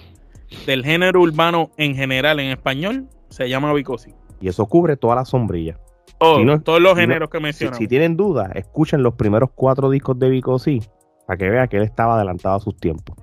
[0.67, 4.15] del género urbano en general en español se llama Vicosi.
[4.41, 5.79] Y eso cubre toda la sombrilla.
[6.19, 7.79] todos los géneros que mencionamos.
[7.79, 10.83] Si, tienen dudas, escuchen los primeros cuatro discos de Vicosi
[11.27, 13.17] para que vean que él estaba adelantado a sus tiempos.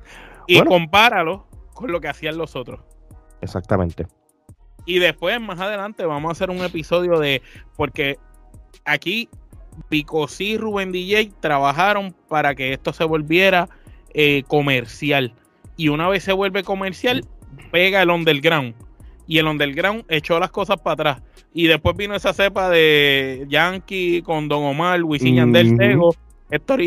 [0.47, 2.79] Y compáralo con lo que hacían los otros.
[3.41, 4.07] Exactamente.
[4.87, 7.43] Y después, más adelante, vamos a hacer un episodio de.
[7.75, 8.17] Porque
[8.85, 9.29] aquí
[9.89, 13.69] Pico y Rubén DJ trabajaron para que esto se volviera
[14.13, 15.33] eh, comercial.
[15.75, 17.25] Y una vez se vuelve comercial,
[17.69, 18.75] pega el underground.
[19.27, 21.21] Y el underground echó las cosas para atrás.
[21.53, 26.15] Y después vino esa cepa de Yankee con Don Omar, Wisin Yandel, Tego,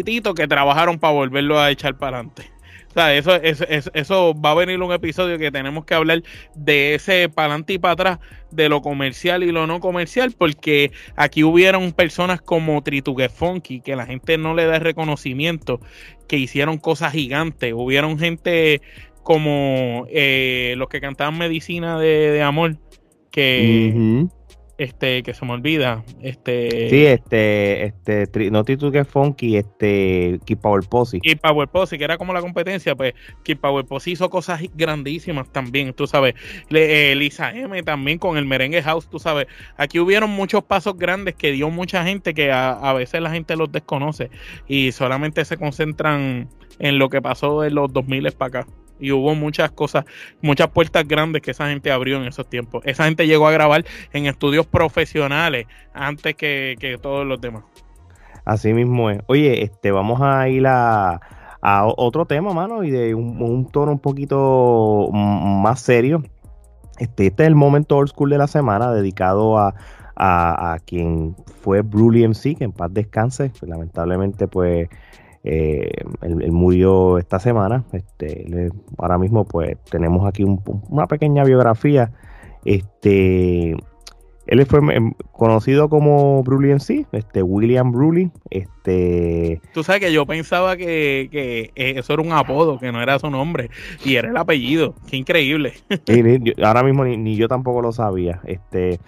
[0.05, 2.51] Tito que trabajaron para volverlo a echar para adelante.
[2.91, 6.25] O sea, eso, eso, eso, va a venir un episodio que tenemos que hablar
[6.57, 8.19] de ese para adelante y para atrás,
[8.51, 13.95] de lo comercial y lo no comercial, porque aquí hubieron personas como Tritugue Funky, que
[13.95, 15.81] la gente no le da reconocimiento,
[16.27, 17.73] que hicieron cosas gigantes.
[17.77, 18.83] Hubieron gente
[19.23, 22.77] como eh, los que cantaban Medicina de, Amor,
[23.31, 24.27] que
[24.81, 26.89] este, que se me olvida, este...
[26.89, 31.21] Sí, este, este, no que Funky, este, Keep Power Posse.
[31.21, 33.13] Keep Power Posse, que era como la competencia, pues
[33.45, 36.35] Keep Power Posse hizo cosas grandísimas también, tú sabes.
[36.71, 39.49] Le, eh, Lisa M también con el Merengue House, tú sabes.
[39.77, 43.57] Aquí hubieron muchos pasos grandes que dio mucha gente que a, a veces la gente
[43.57, 44.31] los desconoce
[44.67, 48.67] y solamente se concentran en lo que pasó en los 2000 para acá
[49.01, 50.05] y hubo muchas cosas,
[50.41, 52.83] muchas puertas grandes que esa gente abrió en esos tiempos.
[52.85, 57.65] Esa gente llegó a grabar en estudios profesionales antes que, todos los demás.
[58.45, 59.21] Así mismo es.
[59.27, 61.21] Oye, este, vamos a ir a,
[61.97, 66.23] otro tema, mano, y de un, tono un poquito más serio.
[66.99, 69.75] Este, este es el momento old school de la semana dedicado a,
[70.21, 73.53] a, quien fue Bruce MC, que en paz descanse.
[73.63, 74.89] Lamentablemente, pues
[75.45, 75.91] eh,
[76.23, 77.85] él, murió esta semana.
[77.93, 82.13] Este, ahora mismo, pues, tenemos aquí una pequeña biografía.
[82.65, 83.77] Este,
[84.51, 88.31] él fue em, conocido como Bruley en sí, este, William Bruley.
[88.51, 93.19] Este, Tú sabes que yo pensaba que, que, eso era un apodo, que no era
[93.21, 93.71] su nombre,
[94.05, 94.97] y era el apellido.
[95.09, 95.75] Qué increíble.
[96.65, 98.41] ahora mismo ni, ni, yo tampoco lo sabía.
[98.45, 98.99] Este,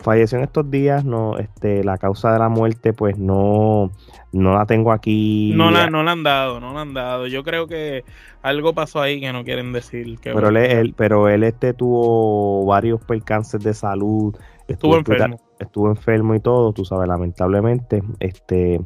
[0.00, 3.92] falleció en estos días, no, este, la causa de la muerte, pues no,
[4.32, 5.52] no la tengo aquí.
[5.54, 7.26] No la, no la han dado, no la han dado.
[7.28, 8.04] Yo creo que
[8.42, 10.18] algo pasó ahí que no quieren decir.
[10.18, 14.36] Que pero él, pero él este tuvo varios percances de salud.
[14.68, 15.36] Estuvo, enfermo.
[15.58, 18.02] Estuvo enfermo y todo, tú sabes, lamentablemente.
[18.20, 18.80] Este,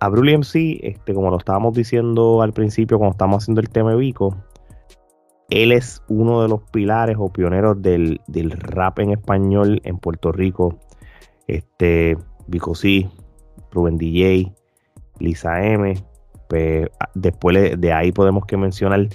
[0.00, 3.92] a Brully MC, este, como lo estábamos diciendo al principio, cuando estábamos haciendo el tema
[3.92, 4.36] de Vico,
[5.48, 8.20] él es uno de los pilares o pioneros del,
[8.58, 10.78] rap en español en Puerto Rico.
[11.46, 13.08] Este, Vico C,
[13.70, 14.52] Rubén DJ,
[15.20, 15.94] Lisa M.
[16.48, 19.08] Pues, después de ahí podemos que mencionar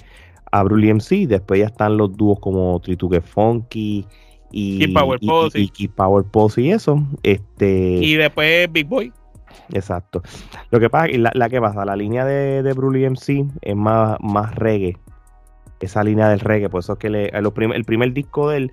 [0.50, 1.28] a Brully MC.
[1.28, 4.06] Después ya están los dúos como Trituque Funky
[4.50, 7.02] y Keep Power Posse y, Power Pose y eso.
[7.22, 9.12] Este, y después Big Boy.
[9.72, 10.22] Exacto.
[10.70, 14.16] Lo que pasa, la, la que pasa, la línea de, de Brully MC es más,
[14.20, 14.96] más reggae
[15.80, 16.68] esa línea del reggae.
[16.68, 18.72] Por eso es que le, el primer disco de él,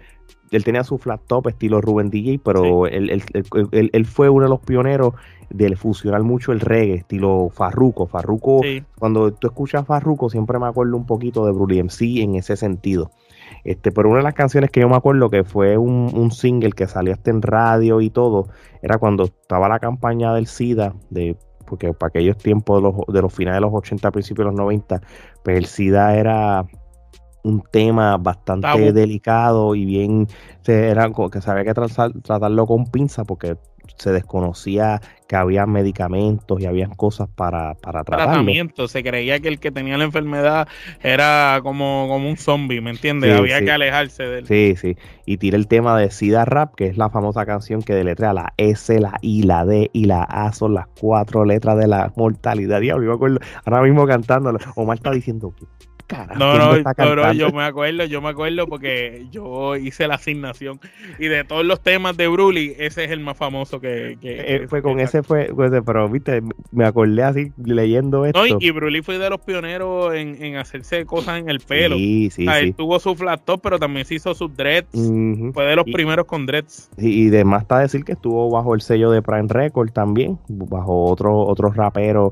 [0.52, 5.14] él tenía su flat top estilo Ruben DJ, pero él, fue uno de los pioneros
[5.50, 8.08] de fusionar mucho el reggae, estilo Farruko.
[8.08, 8.62] Farruko,
[8.98, 13.12] cuando tú escuchas Farruko, siempre me acuerdo un poquito de Bruce MC en ese sentido.
[13.64, 16.88] Este, pero una de las canciones que yo me acuerdo que fue un, single que
[16.88, 18.50] salió hasta en radio y todo,
[18.82, 23.22] era cuando estaba la campaña del SIDA, de, porque para aquellos tiempos de los, de
[23.22, 25.02] los finales de los 80, principios de los 90,
[25.44, 26.66] pues el SIDA era
[27.46, 30.28] un tema bastante delicado y bien
[30.66, 33.56] era que se había que tratarlo con pinza porque
[33.98, 38.34] se desconocía que había medicamentos y había cosas para, para tratarlo.
[38.34, 40.68] Tratamiento, se creía que el que tenía la enfermedad
[41.02, 43.36] era como, como un zombie, ¿me entiendes?
[43.38, 44.48] había que alejarse de él.
[44.48, 44.98] Sí, sí.
[45.26, 48.54] Y tira el tema de Sida Rap, que es la famosa canción que deletrea la
[48.58, 52.82] S, la I, la D y la A son las cuatro letras de la mortalidad.
[52.82, 54.60] Diablo, yo me acuerdo ahora mismo cantándolo.
[54.76, 55.54] Omar está diciendo,
[56.38, 60.80] no, no, yo me acuerdo, yo me acuerdo porque yo hice la asignación
[61.20, 64.18] y de todos los temas de Bruli, ese es el más famoso que...
[64.22, 65.50] Eh, fue con ese fue,
[65.86, 66.42] pero viste,
[66.72, 68.46] me acordé así leyendo esto.
[68.60, 71.96] y, Bruli fue de los pioneros en, hacerse cosas en el pelo.
[71.96, 72.74] Sí, sí, sí.
[72.74, 74.90] tuvo su flat top, pero también se hizo sus dreads.
[75.54, 76.90] Fue de los primeros con dreads.
[76.98, 81.06] Y, y demás está decir que estuvo bajo el sello de Prime Record también, bajo
[81.06, 82.32] otro, otros raperos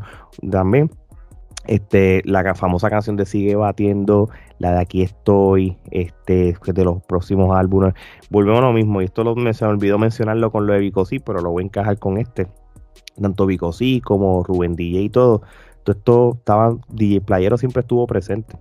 [0.49, 0.89] también.
[1.65, 7.56] Este, la famosa canción de Sigue Batiendo, la de Aquí Estoy, este, de los próximos
[7.56, 7.93] álbumes.
[8.30, 10.80] Volvemos a lo mismo, y esto lo, me, se me olvidó mencionarlo con lo de
[10.80, 12.47] Vicosí, pero lo voy a encajar con este.
[13.21, 15.41] Tanto Vicosí como Rubén DJ y todo.
[15.84, 18.58] Todo esto estaba, DJ Playero siempre estuvo presente.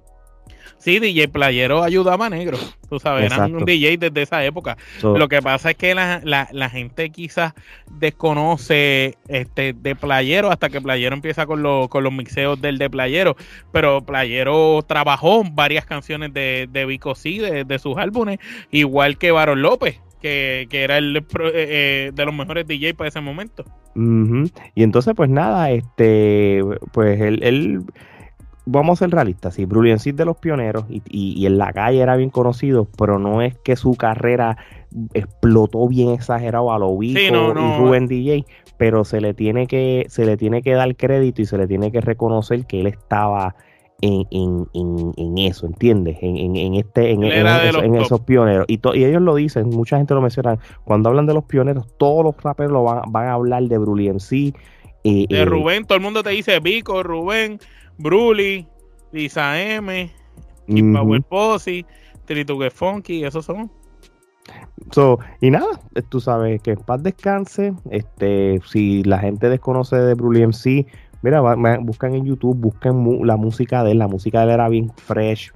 [0.78, 4.76] Sí, DJ Playero ayudaba a negro, tú sabes, eran un DJ desde esa época.
[5.02, 7.54] Lo que pasa es que la, la, gente quizás
[7.90, 13.36] desconoce este de Playero hasta que Playero empieza con, con los mixeos del de Playero,
[13.72, 18.38] pero Playero trabajó varias canciones de, de Vico C, de, sus álbumes,
[18.70, 23.20] igual que Baron López que, era el eh, eh, de los mejores DJ para ese
[23.20, 23.64] momento.
[23.94, 27.84] Y entonces, pues nada, este, pues él,
[28.64, 32.16] vamos a ser realistas, sí, Brulian de los pioneros y, y, en la calle era
[32.16, 34.56] bien conocido, pero no es que su carrera
[35.14, 38.44] explotó bien exagerado a lo Vico y Rubén DJ,
[38.76, 41.90] pero se le tiene que, se le tiene que dar crédito y se le tiene
[41.90, 43.54] que reconocer que él estaba
[44.00, 46.18] en, en, en, en eso, ¿entiendes?
[46.20, 47.22] En, en, este, en,
[47.94, 48.66] esos pioneros.
[48.68, 50.58] Y, y, ellos lo dicen, mucha gente lo menciona.
[50.84, 54.08] Cuando hablan de los pioneros, todos los raperos lo van, van a hablar de Bruli
[54.08, 54.54] en sí.
[55.04, 57.60] de eh, Rubén, todo el mundo te dice Vico, Rubén,
[58.02, 58.66] Bruli,
[59.12, 60.10] Lisa M,
[60.68, 61.86] uh Power Posse,
[62.26, 63.70] Tritugue Funky, esos son.
[64.90, 67.72] So, y nada, tú sabes que en paz descanse.
[67.90, 70.86] Este, si la gente desconoce de Bruli MC,
[71.22, 71.40] Mira,
[71.80, 73.98] buscan en YouTube, buscan la música de él.
[73.98, 75.52] La música de él era bien fresh,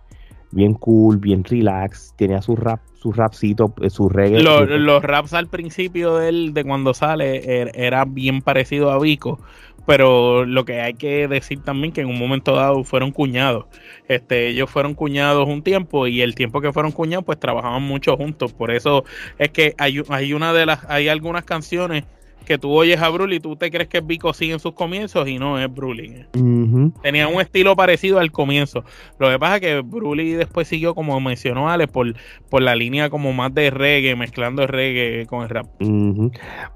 [0.52, 2.14] bien cool, bien relax.
[2.16, 4.42] Tenía su rap, su rapcito, eh, su reggae.
[4.42, 9.40] Los, raps al principio de él, de cuando sale, er, era bien parecido a Vico.
[9.86, 13.66] Pero lo que hay que decir también que en un momento dado fueron cuñados.
[14.08, 18.16] Este, ellos fueron cuñados un tiempo y el tiempo que fueron cuñados, pues trabajaban mucho
[18.16, 18.52] juntos.
[18.52, 19.04] Por eso
[19.38, 22.04] es que hay, hay una de las, hay algunas canciones
[22.46, 24.72] que tú oyes a Bruli y tú te crees que es Vico sigue en sus
[24.72, 26.24] comienzos y no es Bruli.
[27.02, 28.84] Tenía un estilo parecido al comienzo.
[29.18, 32.14] Lo que pasa es que Bruli después siguió, como mencionó Ale, por,
[32.48, 35.66] por la línea como más de reggae, mezclando el reggae con el rap.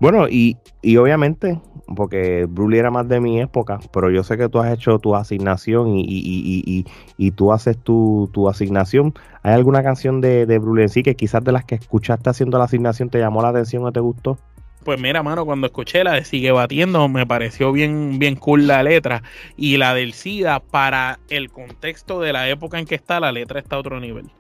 [0.01, 1.61] Bueno, y, y obviamente,
[1.95, 5.15] porque Bruli era más de mi época, pero yo sé que tú has hecho tu
[5.15, 6.85] asignación y, y, y,
[7.17, 9.15] y tú haces tu, tu, asignación.
[9.43, 12.59] ¿Hay alguna canción de, de Bruli en sí que quizás de las que escuchaste haciendo
[12.59, 14.37] la asignación te llamó la atención o te gustó?
[14.85, 18.83] Pues mira, mano, cuando escuché la de Sigue Batiendo, me pareció bien, bien cool la
[18.83, 19.23] letra.
[19.57, 23.61] Y la del SIDA, para el contexto de la época en que está, la letra
[23.61, 24.31] está a otro nivel.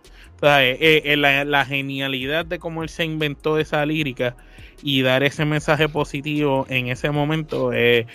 [0.40, 4.34] Sea, eh, eh, la, genialidad de cómo él se inventó esa lírica
[4.82, 8.06] y dar ese mensaje positivo en ese momento es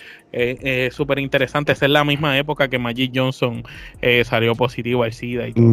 [0.92, 1.70] súper interesante.
[1.70, 3.62] Esa es la misma época que Magic Johnson
[4.02, 5.64] eh, salió positivo al SIDA y todo.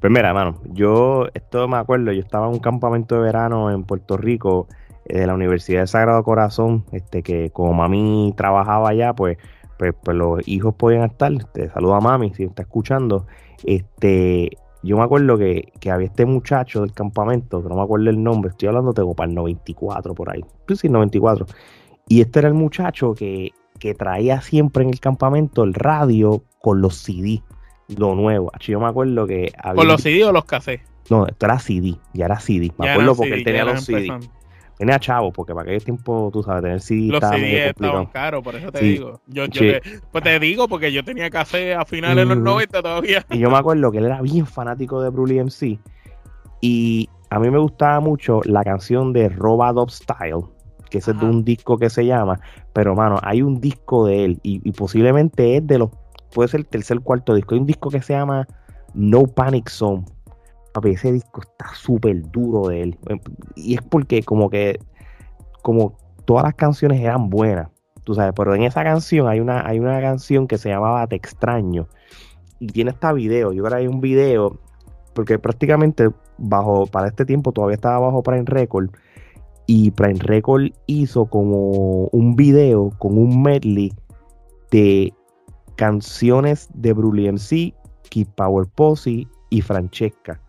[0.00, 3.84] Pues mira, mano, yo esto me acuerdo, yo estaba en un campamento de verano en
[3.84, 9.14] Puerto Rico eh, de la Universidad de Sagrado Corazón, este, que como mami trabajaba allá,
[9.14, 9.38] pues,
[9.78, 11.32] pues, pues los hijos podían estar.
[11.52, 13.26] Te saluda mami si está escuchando.
[13.64, 14.50] Este,
[14.82, 18.50] yo me acuerdo que, había este muchacho del campamento, que no me acuerdo el nombre,
[18.50, 20.44] estoy hablando de para el 94 por ahí.
[20.74, 21.46] Sí, 94.
[22.08, 26.80] Y este era el muchacho que, que traía siempre en el campamento el radio con
[26.80, 27.42] los CD,
[27.96, 28.50] lo nuevo.
[28.60, 30.80] Yo me acuerdo que ¿Con los CD o los cafés?
[31.10, 32.72] No, esto era CD, ya era CD.
[32.78, 34.08] Me acuerdo porque él tenía los CD
[34.78, 38.54] tenía chavo, porque para aquel tiempo, tú sabes, tener CD Los CD estaban caros, por
[38.54, 39.20] eso te digo.
[39.26, 39.62] Yo, yo
[40.10, 43.24] pues te digo, porque yo tenía café a finales de los 90 todavía.
[43.30, 45.78] Y yo me acuerdo que él era bien fanático de Brully MC.
[46.60, 50.44] Y a mí me gustaba mucho la canción de Robadop Style,
[50.90, 52.38] que es de un disco que se llama.
[52.72, 55.90] Pero, mano, hay un disco de él, y, y posiblemente es de los,
[56.34, 57.54] puede ser el tercer cuarto disco.
[57.54, 58.46] Hay un disco que se llama
[58.94, 60.04] No Panic Zone
[60.84, 62.98] ese disco está súper duro de él.
[63.54, 64.78] Y es porque como que,
[65.62, 67.68] como todas las canciones eran buenas,
[68.04, 71.16] tú sabes, pero en esa canción hay una, hay una canción que se llamaba Te
[71.16, 71.88] extraño.
[72.58, 74.58] Y tiene esta video, yo hay un video,
[75.14, 78.90] porque prácticamente bajo, para este tiempo todavía estaba bajo Prime Record.
[79.66, 83.92] Y Prime Record hizo como un video con un medley
[84.70, 85.12] de
[85.76, 87.74] canciones de Brully MC,
[88.10, 90.40] Keep Power Posse y Francesca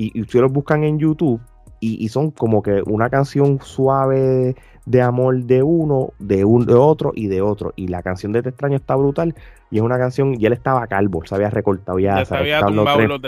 [0.00, 1.40] y, ustedes los buscan en YouTube
[1.82, 7.12] y, son como que una canción suave de amor de uno, de un de otro
[7.14, 7.72] y de otro.
[7.74, 9.34] Y la canción de Te extraño está brutal.
[9.70, 12.22] Y es una canción, y él estaba calvo, se había recortado ya.
[12.26, 13.20] se había tumbado los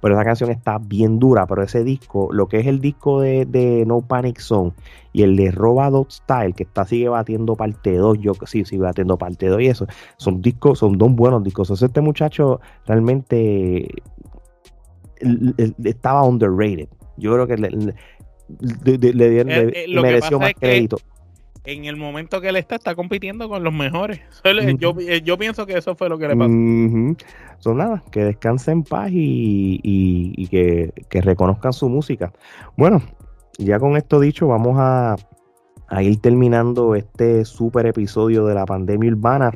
[0.00, 1.46] Pero esa canción está bien dura.
[1.46, 4.72] Pero ese disco, lo que es el disco de, No Panic Zone
[5.12, 9.16] y el de Robado Style, que está sigue batiendo parte 2, yo sí, sigue batiendo
[9.16, 11.68] parte 2 y eso, son discos, son dos buenos discos.
[11.68, 13.88] Entonces este muchacho realmente
[15.84, 16.88] estaba underrated.
[17.16, 17.94] Yo creo que le, le,
[19.40, 20.98] eh, eh, mereció más crédito.
[21.64, 24.20] En el momento que él está, está compitiendo con los mejores.
[24.78, 26.50] yo, eh, yo, pienso que eso fue lo que le pasó.
[27.58, 32.32] Son nada, que descanse en paz y, y, que, que, reconozcan su música.
[32.76, 33.02] Bueno,
[33.58, 35.16] ya con esto dicho, vamos a,
[35.88, 39.52] a ir terminando este super episodio de la pandemia urbana.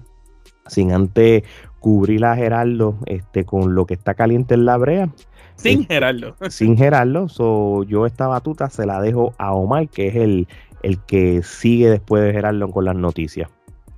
[0.66, 1.44] Sin antes
[1.80, 5.10] cubrir a Geraldo este, con lo que está caliente en la brea.
[5.58, 6.36] Sin Gerardo.
[6.48, 7.28] Sin Gerardo.
[7.28, 10.48] So, yo esta batuta se la dejo a Omar, que es el,
[10.82, 13.50] el que sigue después de Gerardo con las noticias.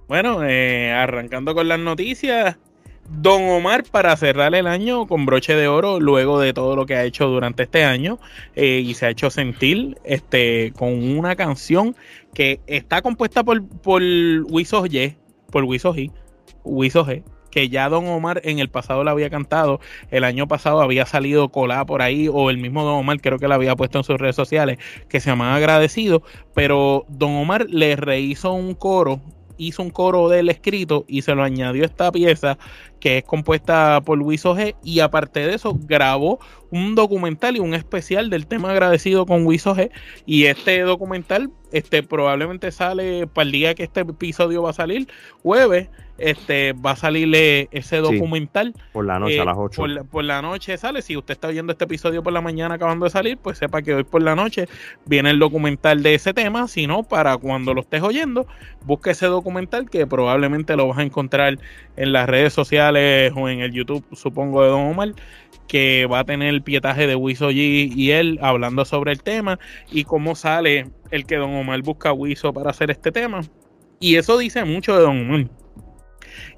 [0.08, 2.56] Bueno, eh, arrancando con las noticias,
[3.12, 6.94] Don Omar para cerrar el año con broche de oro luego de todo lo que
[6.94, 8.20] ha hecho durante este año
[8.54, 11.96] eh, y se ha hecho sentir este con una canción
[12.34, 15.16] que está compuesta por por Wiso G,
[15.50, 16.12] por Wiso G,
[16.62, 19.80] Wiso G, que ya Don Omar en el pasado la había cantado,
[20.10, 23.48] el año pasado había salido colada por ahí o el mismo Don Omar creo que
[23.48, 24.78] la había puesto en sus redes sociales
[25.08, 26.22] que se llamaba agradecido,
[26.54, 29.20] pero Don Omar le rehizo un coro
[29.60, 32.58] hizo un coro del escrito y se lo añadió esta pieza
[33.00, 34.76] que es compuesta por Luis G.
[34.84, 36.38] Y aparte de eso, grabó
[36.70, 39.90] un documental y un especial del tema agradecido con Luis G.
[40.26, 45.08] Y este documental este, probablemente sale para el día que este episodio va a salir,
[45.42, 45.88] jueves
[46.20, 48.74] este, va a salirle ese documental.
[48.92, 49.82] por la noche a eh, las 8.
[50.10, 51.02] Por, la noche sale.
[51.02, 53.94] Si usted está oyendo este episodio por la mañana acabando de salir, pues sepa que
[53.94, 54.68] hoy por la noche
[55.06, 56.68] viene el documental de ese tema.
[56.68, 58.46] Si no, para cuando lo estés oyendo,
[58.84, 61.58] busque ese documental que probablemente lo vas a encontrar
[61.96, 65.14] en las redes sociales o en el YouTube, supongo, de Don Omar
[65.70, 69.60] que va a tener el pietaje de Wiso G y él hablando sobre el tema
[69.92, 73.42] y cómo sale el que Don Omar busca a Wiso para hacer este tema.
[74.00, 75.59] Y eso dice mucho de Don Omar.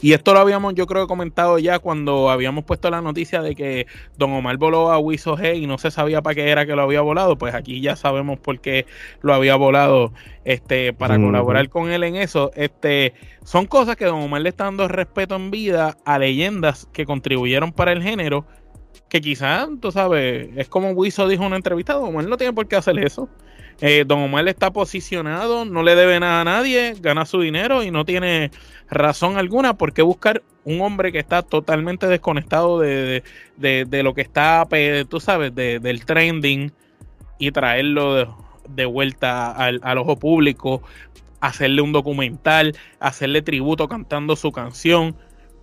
[0.01, 3.87] Y esto lo habíamos, yo creo, comentado ya cuando habíamos puesto la noticia de que
[4.17, 6.83] Don Omar voló a Wiso G y no se sabía para qué era que lo
[6.83, 7.37] había volado.
[7.37, 8.87] Pues aquí ya sabemos por qué
[9.21, 10.13] lo había volado
[10.45, 12.51] este, para colaborar con él en eso.
[12.55, 13.15] Este,
[13.45, 17.73] son cosas que Don Omar le está dando respeto en vida a leyendas que contribuyeron
[17.73, 18.47] para el género.
[19.09, 22.53] Que quizás, tú sabes, es como Wiso dijo en una entrevista, Don Omar no tiene
[22.53, 23.29] por qué hacer eso.
[23.81, 27.91] Eh, Don Omar está posicionado, no le debe nada a nadie, gana su dinero y
[27.91, 28.51] no tiene
[28.91, 33.23] razón alguna por qué buscar un hombre que está totalmente desconectado de,
[33.59, 34.67] lo que está,
[35.09, 36.73] tú sabes, del trending
[37.39, 38.37] y traerlo
[38.69, 40.83] de, vuelta al, al, ojo público,
[41.41, 45.17] hacerle un documental, hacerle tributo cantando su canción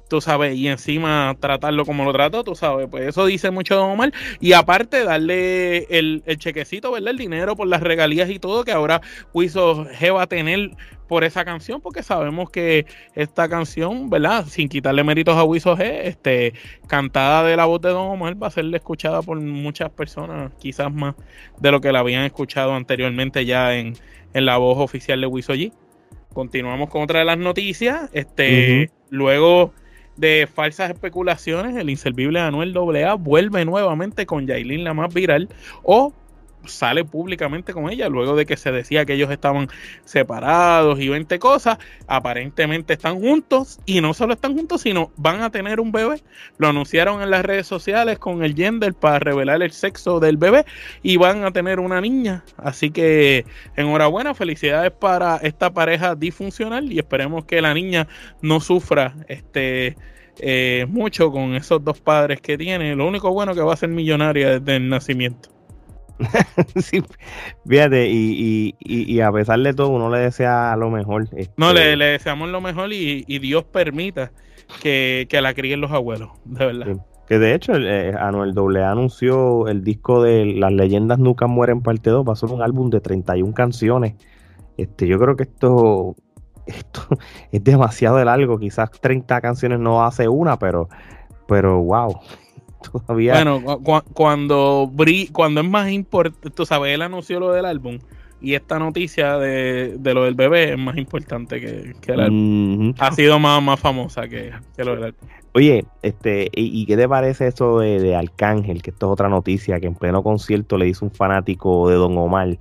[0.10, 3.82] tú sabes, y encima tratarlo como lo trató, tú sabes, pues eso dice mucho de
[3.82, 4.12] Omar.
[4.41, 7.12] Y aparte, darle el, chequecito, ¿verdad?
[7.12, 9.01] El dinero por las regalías y todo que ahora
[9.34, 10.72] Wiso G va a tener
[11.07, 12.86] por esa canción, porque sabemos que
[13.16, 14.45] esta canción, ¿verdad?
[14.47, 16.53] Sin quitarle méritos a Wiso G, este,
[16.88, 20.93] cantada de la voz de Don Omar, va a ser escuchada por muchas personas, quizás
[20.93, 21.16] más
[21.60, 23.95] de lo que la habían escuchado anteriormente ya en,
[24.34, 25.72] la voz oficial de Wiso G.
[26.34, 28.10] Continuamos con otra de las noticias.
[28.14, 29.74] Este, luego
[30.20, 35.47] de falsas especulaciones, el inservible Anuel AA vuelve nuevamente con Yailin la más viral
[35.84, 36.13] o
[36.66, 39.70] sale públicamente con ella luego de que se decía que ellos estaban
[40.05, 41.78] separados y 20 cosas.
[42.07, 46.22] Aparentemente están juntos y no solo están juntos, sino van a tener un bebé.
[46.57, 50.66] Lo anunciaron en las redes sociales con el gender para revelar el sexo del bebé
[51.03, 52.43] y van a tener una niña.
[52.57, 53.45] Así que
[53.76, 58.07] enhorabuena, felicidades para esta pareja disfuncional y esperemos que la niña
[58.41, 59.95] no sufra este
[60.41, 62.95] eh, mucho con esos dos padres que tiene.
[62.95, 65.59] Lo único bueno que va a ser millonaria desde el nacimiento.
[66.76, 67.03] sí,
[67.67, 71.28] fíjate, y, y, y, a pesar de todo, uno le desea lo mejor.
[71.57, 74.32] No, le, este deseamos lo mejor y, Dios permita
[74.82, 77.05] que, la críen los abuelos, de verdad.
[77.28, 82.09] Que de hecho, eh, Anuel AA anunció el disco de Las leyendas nunca mueren parte
[82.09, 84.15] 2, va a ser un álbum de 31 canciones.
[84.78, 86.15] Este, yo creo que esto,
[86.65, 87.01] esto
[87.51, 90.89] es demasiado largo, quizás 30 canciones no hace una, pero,
[91.47, 92.20] pero wow.
[93.07, 93.61] Bueno,
[94.13, 94.91] cuando,
[95.32, 97.99] cuando es más importante, tú sabes, él anunció lo del álbum
[98.41, 102.93] y esta noticia de, lo del bebé es más importante que, el álbum.
[102.97, 105.30] Ha sido más, más famosa que, lo del álbum.
[105.53, 108.82] Oye, este, ¿y, qué te parece eso de, de, Arcángel?
[108.82, 112.17] Que esto es otra noticia que en pleno concierto le hizo un fanático de Don
[112.17, 112.57] Omar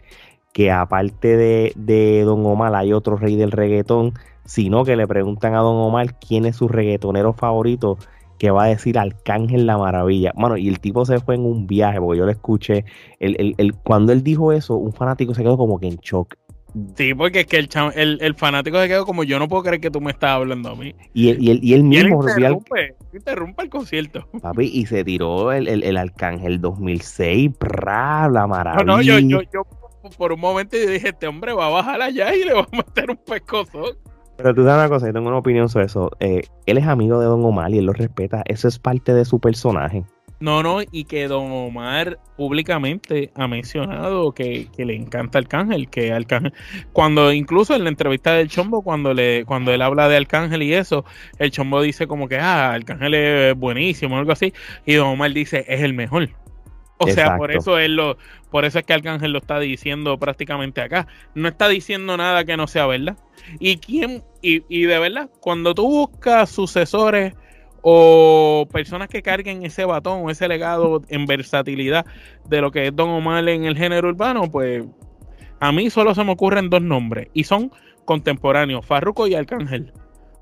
[0.52, 4.14] que aparte de, de Don Omar hay otro rey del reggaetón,
[4.44, 7.98] sino que le preguntan a Don Omar quién es su reggaetonero favorito
[8.38, 10.32] que va a decir Arcángel la Maravilla.
[10.36, 12.84] Bueno, y el tipo se fue en un viaje, porque yo le escuché.
[13.18, 16.36] El, el, cuando él dijo eso, un fanático se quedó como que en shock.
[16.96, 19.90] Sí, porque es que el, el, fanático se quedó como yo no puedo creer que
[19.90, 20.94] tú me estás hablando a mí.
[21.14, 24.28] Y, y, y él mismo interrumpe, interrumpe, el concierto.
[24.42, 28.84] Papi, y se tiró el, el, Arcángel 2006, pra, la maravilla.
[28.84, 29.62] No, no, yo, yo, yo
[30.16, 33.10] por un momento dije, este hombre va a bajar allá y le va a meter
[33.10, 33.96] un pescozo.
[34.38, 36.12] Pero tú sabes una cosa, yo tengo una opinión sobre eso.
[36.20, 38.44] Eh, él es amigo de Don Omar y él lo respeta.
[38.46, 40.04] Eso es parte de su personaje.
[40.40, 46.52] No, no, y que Don Omar públicamente ha mencionado que, le encanta Arcángel, que Arcángel,
[46.92, 50.74] cuando incluso en la entrevista del Chombo, cuando le, cuando él habla de Arcángel y
[50.74, 51.04] eso,
[51.40, 54.52] el Chombo dice como que ah, Arcángel es buenísimo, algo así,
[54.86, 56.28] y Don Omar dice es el mejor.
[57.06, 58.18] O sea, por eso él lo,
[58.50, 61.06] por eso es que Arcángel lo está diciendo prácticamente acá.
[61.34, 63.16] No está diciendo nada que no sea verdad.
[63.60, 67.34] Y quién, y, y de verdad, cuando tú buscas sucesores
[67.82, 72.04] o personas que carguen ese batón o ese legado en versatilidad
[72.48, 74.84] de lo que es Don Omar en el género urbano, pues
[75.60, 77.72] a mí solo se me ocurren dos nombres y son
[78.04, 79.92] contemporáneos, Farruko y Arcángel.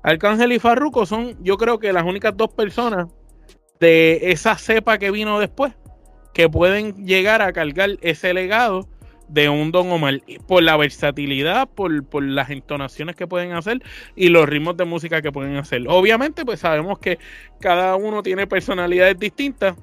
[0.03, 3.07] Arcángel y Farruko son, yo creo que las únicas dos personas
[3.79, 5.73] de esa cepa que vino después
[6.37, 8.87] que pueden llegar a cargar ese legado
[9.27, 13.81] de un Don Omar por la versatilidad, por, por, las entonaciones que pueden hacer
[14.15, 15.85] y los ritmos de música que pueden hacer.
[15.87, 17.17] Obviamente, pues sabemos que
[17.59, 19.77] cada uno tiene personalidades distintas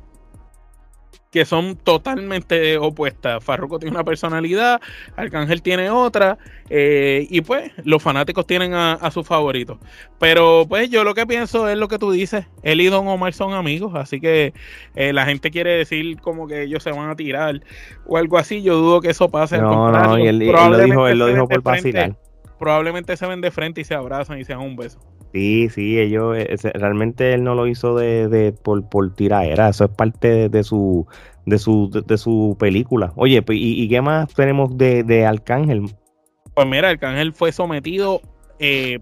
[1.31, 3.43] que son totalmente opuestas.
[3.43, 4.81] Farruko tiene una personalidad,
[5.17, 6.39] Arcángel tiene otra,
[6.71, 9.79] eh, y pues los fanáticos tienen a, sus favoritos.
[10.19, 13.33] Pero pues yo lo que pienso es lo que tú dices, él y Don Omar
[13.33, 14.55] son amigos, así que
[14.95, 17.61] eh, la gente quiere decir como que ellos se van a tirar
[18.07, 19.59] o algo así, yo dudo que eso pase.
[19.59, 22.17] No, no, y él, lo dijo, él lo dijo por vacilar.
[22.59, 25.01] Probablemente se ven de frente y se abrazan y se dan un beso.
[25.35, 29.87] Sí, sí, ellos, eh, realmente él no lo hizo de, de por, por tiraera, eso
[29.87, 31.09] es parte de, su
[31.45, 33.13] de su, de, su película.
[33.17, 35.87] Oye, pues, ¿y, qué más tenemos de, de, Arcángel?
[36.55, 38.21] Pues mira, Arcángel fue sometido,
[38.61, 39.01] eh,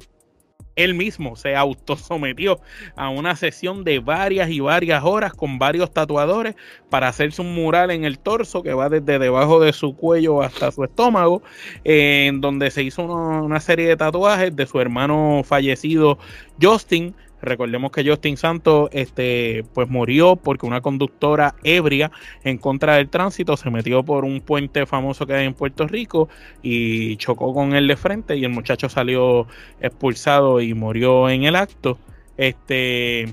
[0.76, 2.60] él mismo se autosometió
[2.96, 6.54] a una sesión de varias y varias horas con varios tatuadores
[6.90, 10.70] para hacerse un mural en el torso que va desde debajo de su cuello hasta
[10.72, 11.42] su estómago,
[11.84, 16.18] en donde se hizo una, serie de tatuajes de su hermano fallecido
[16.60, 22.12] Justin, Recordemos que Justin Santos este, pues murió porque una conductora ebria
[22.44, 26.28] en contra del tránsito se metió por un puente famoso que hay en Puerto Rico
[26.62, 29.48] y chocó con él de frente y el muchacho salió
[29.80, 31.98] expulsado y murió en el acto.
[32.36, 33.26] Este,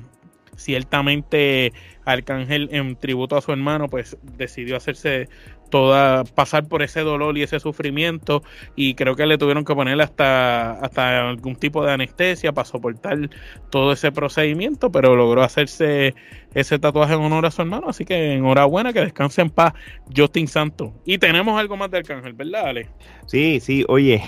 [0.55, 1.72] ciertamente
[2.03, 5.30] Arcángel en tributo a su hermano pues decidió hacerse
[5.70, 8.43] toda pasar por ese dolor y ese sufrimiento
[8.76, 13.30] y creo que le tuvieron que poner hasta hasta algún tipo de anestesia para soportar
[13.70, 16.15] todo ese procedimiento pero logró hacerse
[16.53, 19.74] ese tatuaje en honor a su hermano así que enhorabuena que descanse en paz
[20.15, 22.88] Justin Santos y tenemos algo más de Arcángel ¿verdad Ale?
[23.28, 24.24] Sí, sí, oye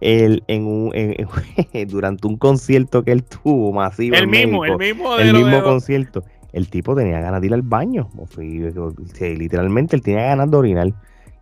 [0.00, 0.92] el, en un,
[1.88, 6.68] durante un concierto que él tuvo masivo el mismo, el mismo, el mismo concierto el
[6.68, 8.08] tipo tenía ganas de ir al baño.
[9.20, 10.92] literalmente él tenía ganas de orinar.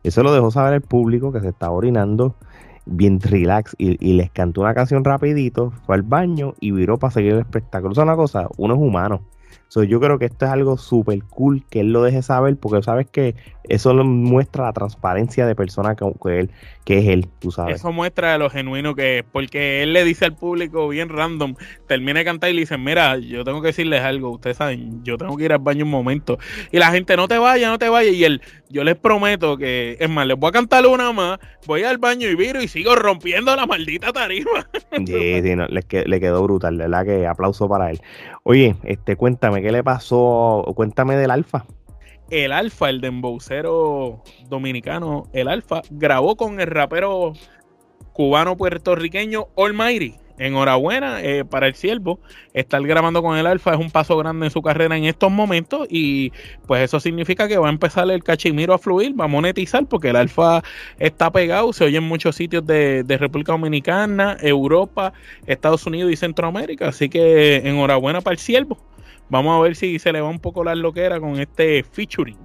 [0.02, 2.36] Eso lo dejó saber el público que se estaba orinando
[2.86, 7.32] bien relax y, les cantó una canción rapidito, fue al baño y viró para seguir
[7.34, 7.92] el espectáculo.
[7.92, 9.20] es una cosa, uno es humano.
[9.74, 13.06] Yo creo que esto es algo súper cool que él lo deje saber porque sabes
[13.06, 13.34] que
[13.68, 16.50] eso muestra la transparencia de persona que, él,
[16.84, 17.76] que es él, tú sabes.
[17.76, 21.54] Eso muestra lo genuino que es, porque él le dice al público bien random,
[21.86, 25.18] termina de cantar y le dice, mira, yo tengo que decirles algo, ustedes saben, yo
[25.18, 26.38] tengo que ir al baño un momento.
[26.72, 28.10] Y la gente, no te vaya, no te vaya.
[28.10, 28.40] Y él,
[28.70, 32.28] yo les prometo que, es más, les voy a cantar una más, voy al baño
[32.28, 34.48] y viro y sigo rompiendo la maldita tarifa.
[35.06, 37.04] Sí, sí, no, le, le quedó brutal, ¿verdad?
[37.04, 38.00] Que aplauso para él.
[38.42, 40.64] Oye, este, cuéntame, ¿qué le pasó?
[40.74, 41.64] Cuéntame del alfa
[42.30, 47.32] el Alfa, el dembowcero dominicano, el Alfa, grabó con el rapero
[48.12, 50.14] cubano puertorriqueño Almighty.
[50.40, 52.20] Enhorabuena eh, para el siervo.
[52.54, 55.88] Estar grabando con el Alfa es un paso grande en su carrera en estos momentos
[55.90, 56.32] y
[56.68, 60.10] pues eso significa que va a empezar el cachimiro a fluir, va a monetizar porque
[60.10, 60.62] el Alfa
[61.00, 65.12] está pegado, se oye en muchos sitios de, de República Dominicana, Europa,
[65.46, 66.88] Estados Unidos y Centroamérica.
[66.88, 68.78] Así que enhorabuena para el siervo.
[69.30, 72.36] Vamos a ver si se le va un poco la loquera con este featuring.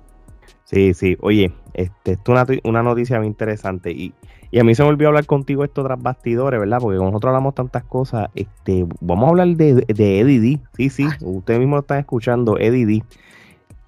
[0.64, 1.18] Sí, sí.
[1.22, 4.14] Oye, este, esto es una, noticia muy interesante y,
[4.60, 6.78] a mí se me olvidó hablar contigo esto tras bastidores, ¿verdad?
[6.80, 8.30] Porque nosotros hablamos tantas cosas.
[8.36, 10.60] Este, vamos a hablar de, de Eddie D.
[10.78, 13.04] Sí, sí, ustedes mismos están escuchando Eddie D.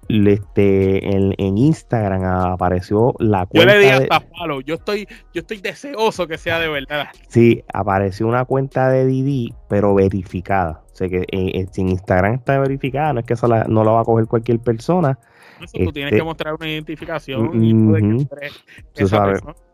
[0.08, 3.74] Este, en, Instagram apareció la cuenta.
[3.74, 4.60] Yo le di hasta palo.
[4.60, 7.08] Yo estoy, yo estoy deseoso que sea de verdad.
[7.28, 10.82] Sí, apareció una cuenta de Didi, pero verificada.
[10.92, 13.84] O sea que eh, eh, si en Instagram está verificada, no es que eso no
[13.84, 15.18] la va a coger cualquier persona.
[15.60, 17.64] Eso, tú tienes que este, mostrar una identificación.
[17.64, 17.74] y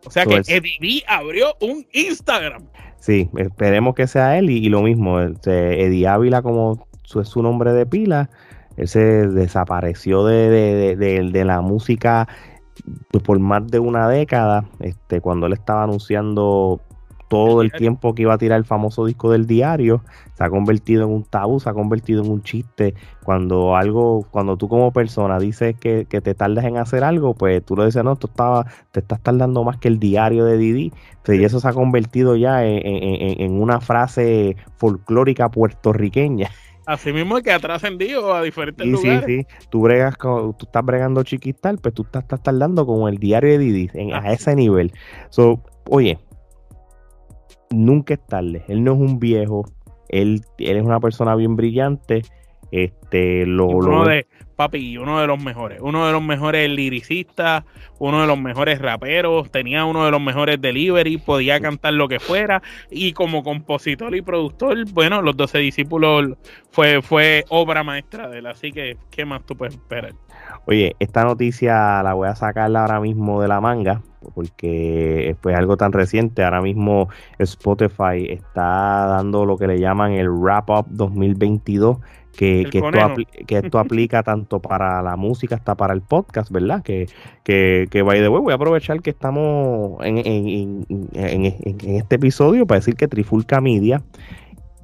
[0.06, 2.66] O sea que Eddie abrió un Instagram.
[2.98, 5.20] Sí, esperemos que sea él y, lo mismo.
[5.20, 8.30] Este, Eddie Ávila, como su, es su nombre de pila,
[8.76, 12.28] él se desapareció de, de, la música
[13.10, 16.80] pues, por más de una década, este, cuando él estaba anunciando
[17.28, 20.04] todo el tiempo que iba a tirar el famoso disco del diario,
[20.34, 22.94] se ha convertido en un tabú, se ha convertido en un chiste.
[23.24, 27.74] Cuando algo, cuando tú como persona dices que, te tardas en hacer algo, pues tú
[27.74, 30.92] lo dices, no, tú estaba, te estás tardando más que el diario de Didi.
[31.26, 36.50] y eso se ha convertido ya en, en una frase folclórica puertorriqueña.
[36.86, 39.24] Así mismo que ha trascendido a diferentes lugares.
[39.24, 43.18] Sí, sí, tú bregas, tú estás bregando chiquistal, pues tú estás, estás tardando como el
[43.18, 44.92] diario de Didi, en, a ese nivel.
[45.30, 46.18] So, oye,
[47.70, 48.64] nunca es tarde.
[48.68, 49.64] Él no es un viejo,
[50.08, 52.22] él, él es una persona bien brillante.
[52.72, 57.64] Este, lo, uno de, papi, uno de los mejores, uno de los mejores liricistas,
[57.98, 62.18] uno de los mejores raperos, tenía uno de los mejores delivery, podía cantar lo que
[62.18, 66.38] fuera y como compositor y productor, bueno, los 12 discípulos
[66.70, 70.14] fue, fue obra maestra de él, así que, ¿qué más tú puedes esperar?
[70.64, 74.00] Oye, esta noticia la voy a sacarla ahora mismo de la manga
[74.34, 76.44] porque fue algo tan reciente.
[76.44, 77.08] Ahora mismo
[77.38, 81.98] Spotify está dando lo que le llaman el Wrap Up 2022
[82.36, 83.14] que, que, esto,
[83.46, 86.82] que, esto, aplica tanto para la música hasta para el podcast, ¿verdad?
[86.82, 87.06] Que,
[87.44, 92.16] que, que by the way, voy a aprovechar que estamos en, en, en, en, este
[92.16, 94.02] episodio para decir que Trifulca Media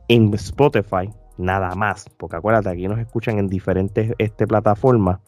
[0.09, 5.21] en Spotify, nada más, porque acuérdate, aquí nos escuchan en diferentes este, plataformas.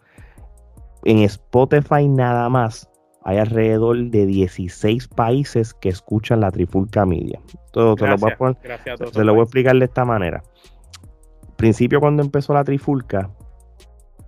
[1.05, 2.91] En Spotify nada más
[3.25, 7.41] hay alrededor de 16 países que escuchan la Trifulca Media.
[7.73, 8.57] Todo, te lo voy a poner,
[9.13, 10.43] se lo voy a explicar de esta manera
[11.61, 13.31] principio cuando empezó la trifulca,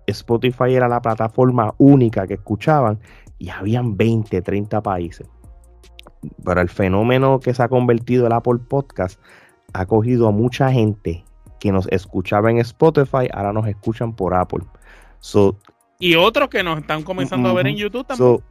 [0.07, 3.01] Spotify era la plataforma única que escuchaban
[3.39, 5.27] y habían 20, 30 países.
[6.45, 9.19] Pero el fenómeno que se ha convertido el Apple Podcast
[9.73, 11.25] ha cogido a mucha gente
[11.59, 14.67] que nos escuchaba en Spotify, ahora nos escuchan por Apple.
[15.99, 18.43] y otros que nos están comenzando a ver en YouTube también.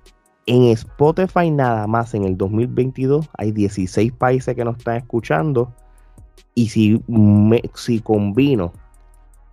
[0.48, 5.72] en Spotify nada más en el 2022 hay 16 países que nos están escuchando
[6.54, 7.02] y si,
[7.76, 8.74] si combino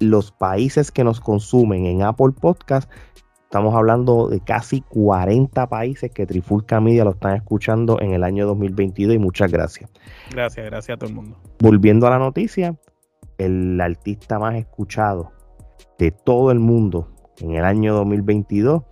[0.01, 2.91] los países que nos consumen en Apple Podcast,
[3.45, 8.47] estamos hablando de casi 40 países que Trifulca Media lo están escuchando en el año
[8.47, 9.91] 2022 y muchas gracias.
[10.31, 11.37] Gracias, gracias a todo el mundo.
[11.61, 12.77] Volviendo a la noticia,
[13.39, 15.33] el artista más escuchado
[15.99, 17.09] de todo el mundo
[17.39, 18.83] en el año 2022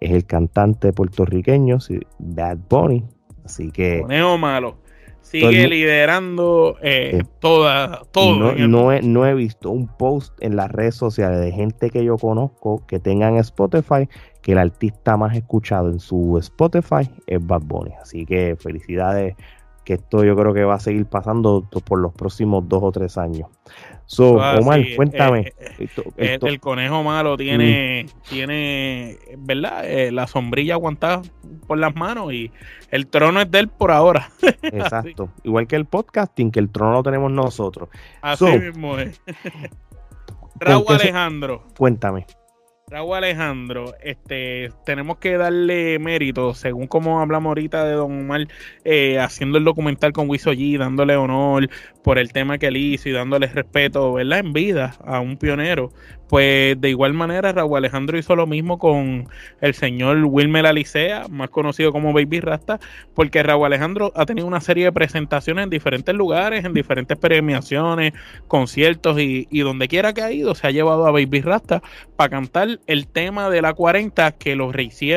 [0.00, 1.78] es el cantante puertorriqueño
[2.18, 3.04] Bad Bunny.
[3.44, 4.02] Así que...
[4.02, 4.87] Conejo malo
[5.22, 8.54] sigue liderando eh, toda, todo.
[8.54, 12.16] No, he, no, he, visto un post en las redes sociales de gente que yo
[12.16, 14.08] conozco que tengan Spotify
[14.42, 17.92] que el artista más escuchado en su Spotify es Bad Bunny.
[18.00, 19.36] Así que felicidades,
[19.84, 23.18] que esto yo creo que va a seguir pasando por los próximos dos o tres
[23.18, 23.48] años.
[24.08, 25.52] So, Omar, cuéntame.
[25.78, 29.84] Eh, eh, el conejo malo tiene, tiene ¿verdad?
[30.10, 31.20] la sombrilla aguantada
[31.66, 32.50] por las manos y
[32.90, 34.30] el trono es de él por ahora.
[34.62, 35.28] Exacto.
[35.44, 37.90] Igual que el podcasting, que el trono lo tenemos nosotros.
[38.22, 39.20] Así mismo es.
[40.58, 41.64] Raúl Alejandro.
[41.76, 42.24] Cuéntame.
[42.90, 48.48] Raúl Alejandro, este, tenemos que darle mérito, según como hablamos ahorita de Don Omar,
[48.84, 51.68] eh, haciendo el documental con Wiso G, dándole honor
[52.02, 54.38] por el tema que él hizo y dándole respeto, ¿verdad?
[54.38, 55.92] En vida a un pionero.
[56.28, 59.28] Pues de igual manera, Raúl Alejandro hizo lo mismo con
[59.60, 62.80] el señor Wilmer Alicea, más conocido como Baby Rasta,
[63.14, 68.12] porque Raúl Alejandro ha tenido una serie de presentaciones en diferentes lugares, en diferentes premiaciones,
[68.46, 71.82] conciertos y, donde quiera que ha ido, se ha llevado a Baby Rasta
[72.16, 74.70] para cantar el tema de la 40 que lo,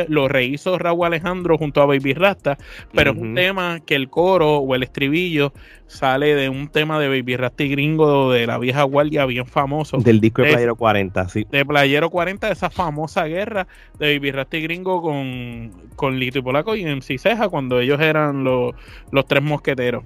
[0.07, 2.57] lo rehizo Raúl Alejandro junto a Baby Rasta,
[2.93, 5.53] pero es un tema que el coro o el estribillo
[5.92, 9.98] sale de un tema de Baby Rasta y Gringo de la vieja guardia bien famoso.
[9.98, 11.46] Del disco de Playero 40, sí.
[11.52, 13.68] De Playero 40, de esa famosa guerra
[14.00, 18.00] de Baby Rasta y Gringo con, con Lito y Polaco y MC Ceja cuando ellos
[18.00, 18.74] eran los,
[19.12, 20.04] los tres mosqueteros.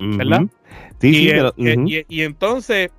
[0.00, 0.42] ¿Verdad?
[1.00, 2.90] Sí, y, y, entonces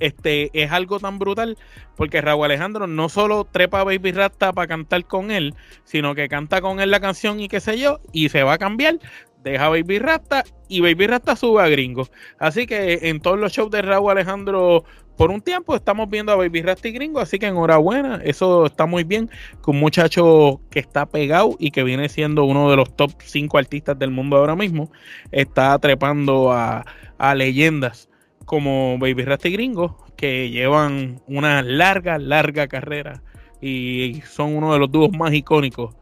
[0.00, 1.56] este es algo tan brutal
[1.96, 5.54] porque Raúl Alejandro no solo trepa a Baby Rasta para cantar con él,
[5.84, 8.58] sino que canta con él la canción y qué sé yo, y se va a
[8.58, 8.98] cambiar
[9.42, 12.08] deja Baby Rasta y Baby Rasta sube a Gringo.
[12.38, 14.84] Así que en todos los shows de Raúl Alejandro,
[15.16, 18.86] por un tiempo estamos viendo a Baby Rasta y Gringo, así que enhorabuena, eso está
[18.86, 19.30] muy bien,
[19.60, 23.58] con un muchacho que está pegado y que viene siendo uno de los top 5
[23.58, 24.90] artistas del mundo ahora mismo,
[25.30, 26.84] está trepando a,
[27.18, 28.08] a leyendas
[28.44, 33.22] como Baby Rasta y Gringo, que llevan una larga, larga carrera
[33.60, 35.94] y son uno de los dúos más icónicos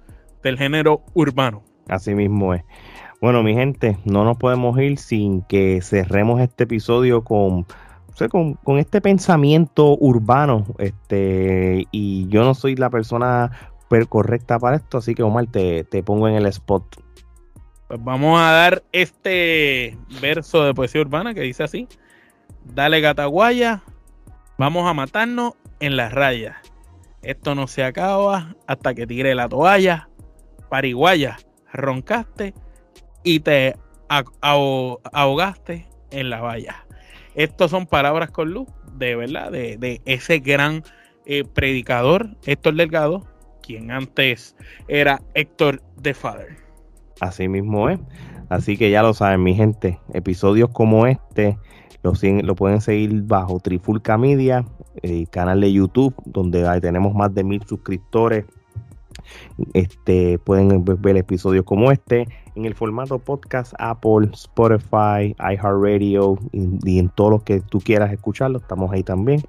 [0.43, 1.63] del género urbano.
[1.89, 2.63] Así mismo es.
[3.21, 7.67] Bueno, mi gente, no nos podemos ir sin que cerremos este episodio con,
[8.63, 10.65] con, este pensamiento urbano.
[10.79, 13.51] Este, y yo no soy la persona
[14.09, 17.03] correcta para esto, así que Omar, te, te pongo en el spot.
[17.89, 21.89] Pues vamos a dar este verso de poesía urbana que dice así:
[22.67, 23.83] Dale gataguaya,
[24.59, 26.57] vamos a matarnos en las rayas.
[27.23, 30.09] Esto no se acaba hasta que tire la toalla.
[30.69, 31.39] Pariguaya,
[31.73, 32.55] roncaste
[33.23, 33.75] y te
[34.41, 36.87] ahogaste en la valla.
[37.35, 40.83] Estas son palabras con luz, de verdad, de, ese gran
[41.27, 43.27] eh, predicador, Héctor Delgado,
[43.63, 44.57] quien antes
[44.89, 46.57] era Héctor de Father.
[47.21, 48.01] Así mismo es.
[48.49, 51.59] Así que ya lo saben, mi gente, episodios como este
[52.03, 54.65] Lo, lo pueden seguir bajo Trifulca Media,
[55.31, 58.47] canal de YouTube, donde tenemos más de mil suscriptores.
[59.75, 62.27] Este, pueden ver episodios como este
[62.59, 68.59] en el formato podcast Apple, Spotify, iHeartRadio y, en todos los que tú quieras escucharlo.
[68.59, 69.43] Estamos ahí también.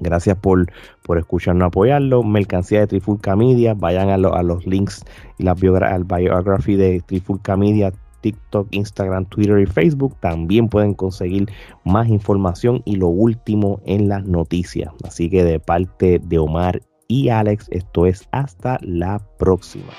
[0.00, 0.66] Gracias por,
[1.02, 2.22] por escucharnos, apoyarlo.
[2.22, 3.74] Mercancía de Trifulca Media.
[3.74, 5.04] Vayan a, los links
[5.38, 10.14] y la al biography de Trifulca Media, TikTok, Instagram, Twitter y Facebook.
[10.20, 11.48] También pueden conseguir
[11.84, 14.92] más información y lo último en las noticias.
[15.04, 19.92] Así que de parte de Omar y Alex, esto es hasta la próxima.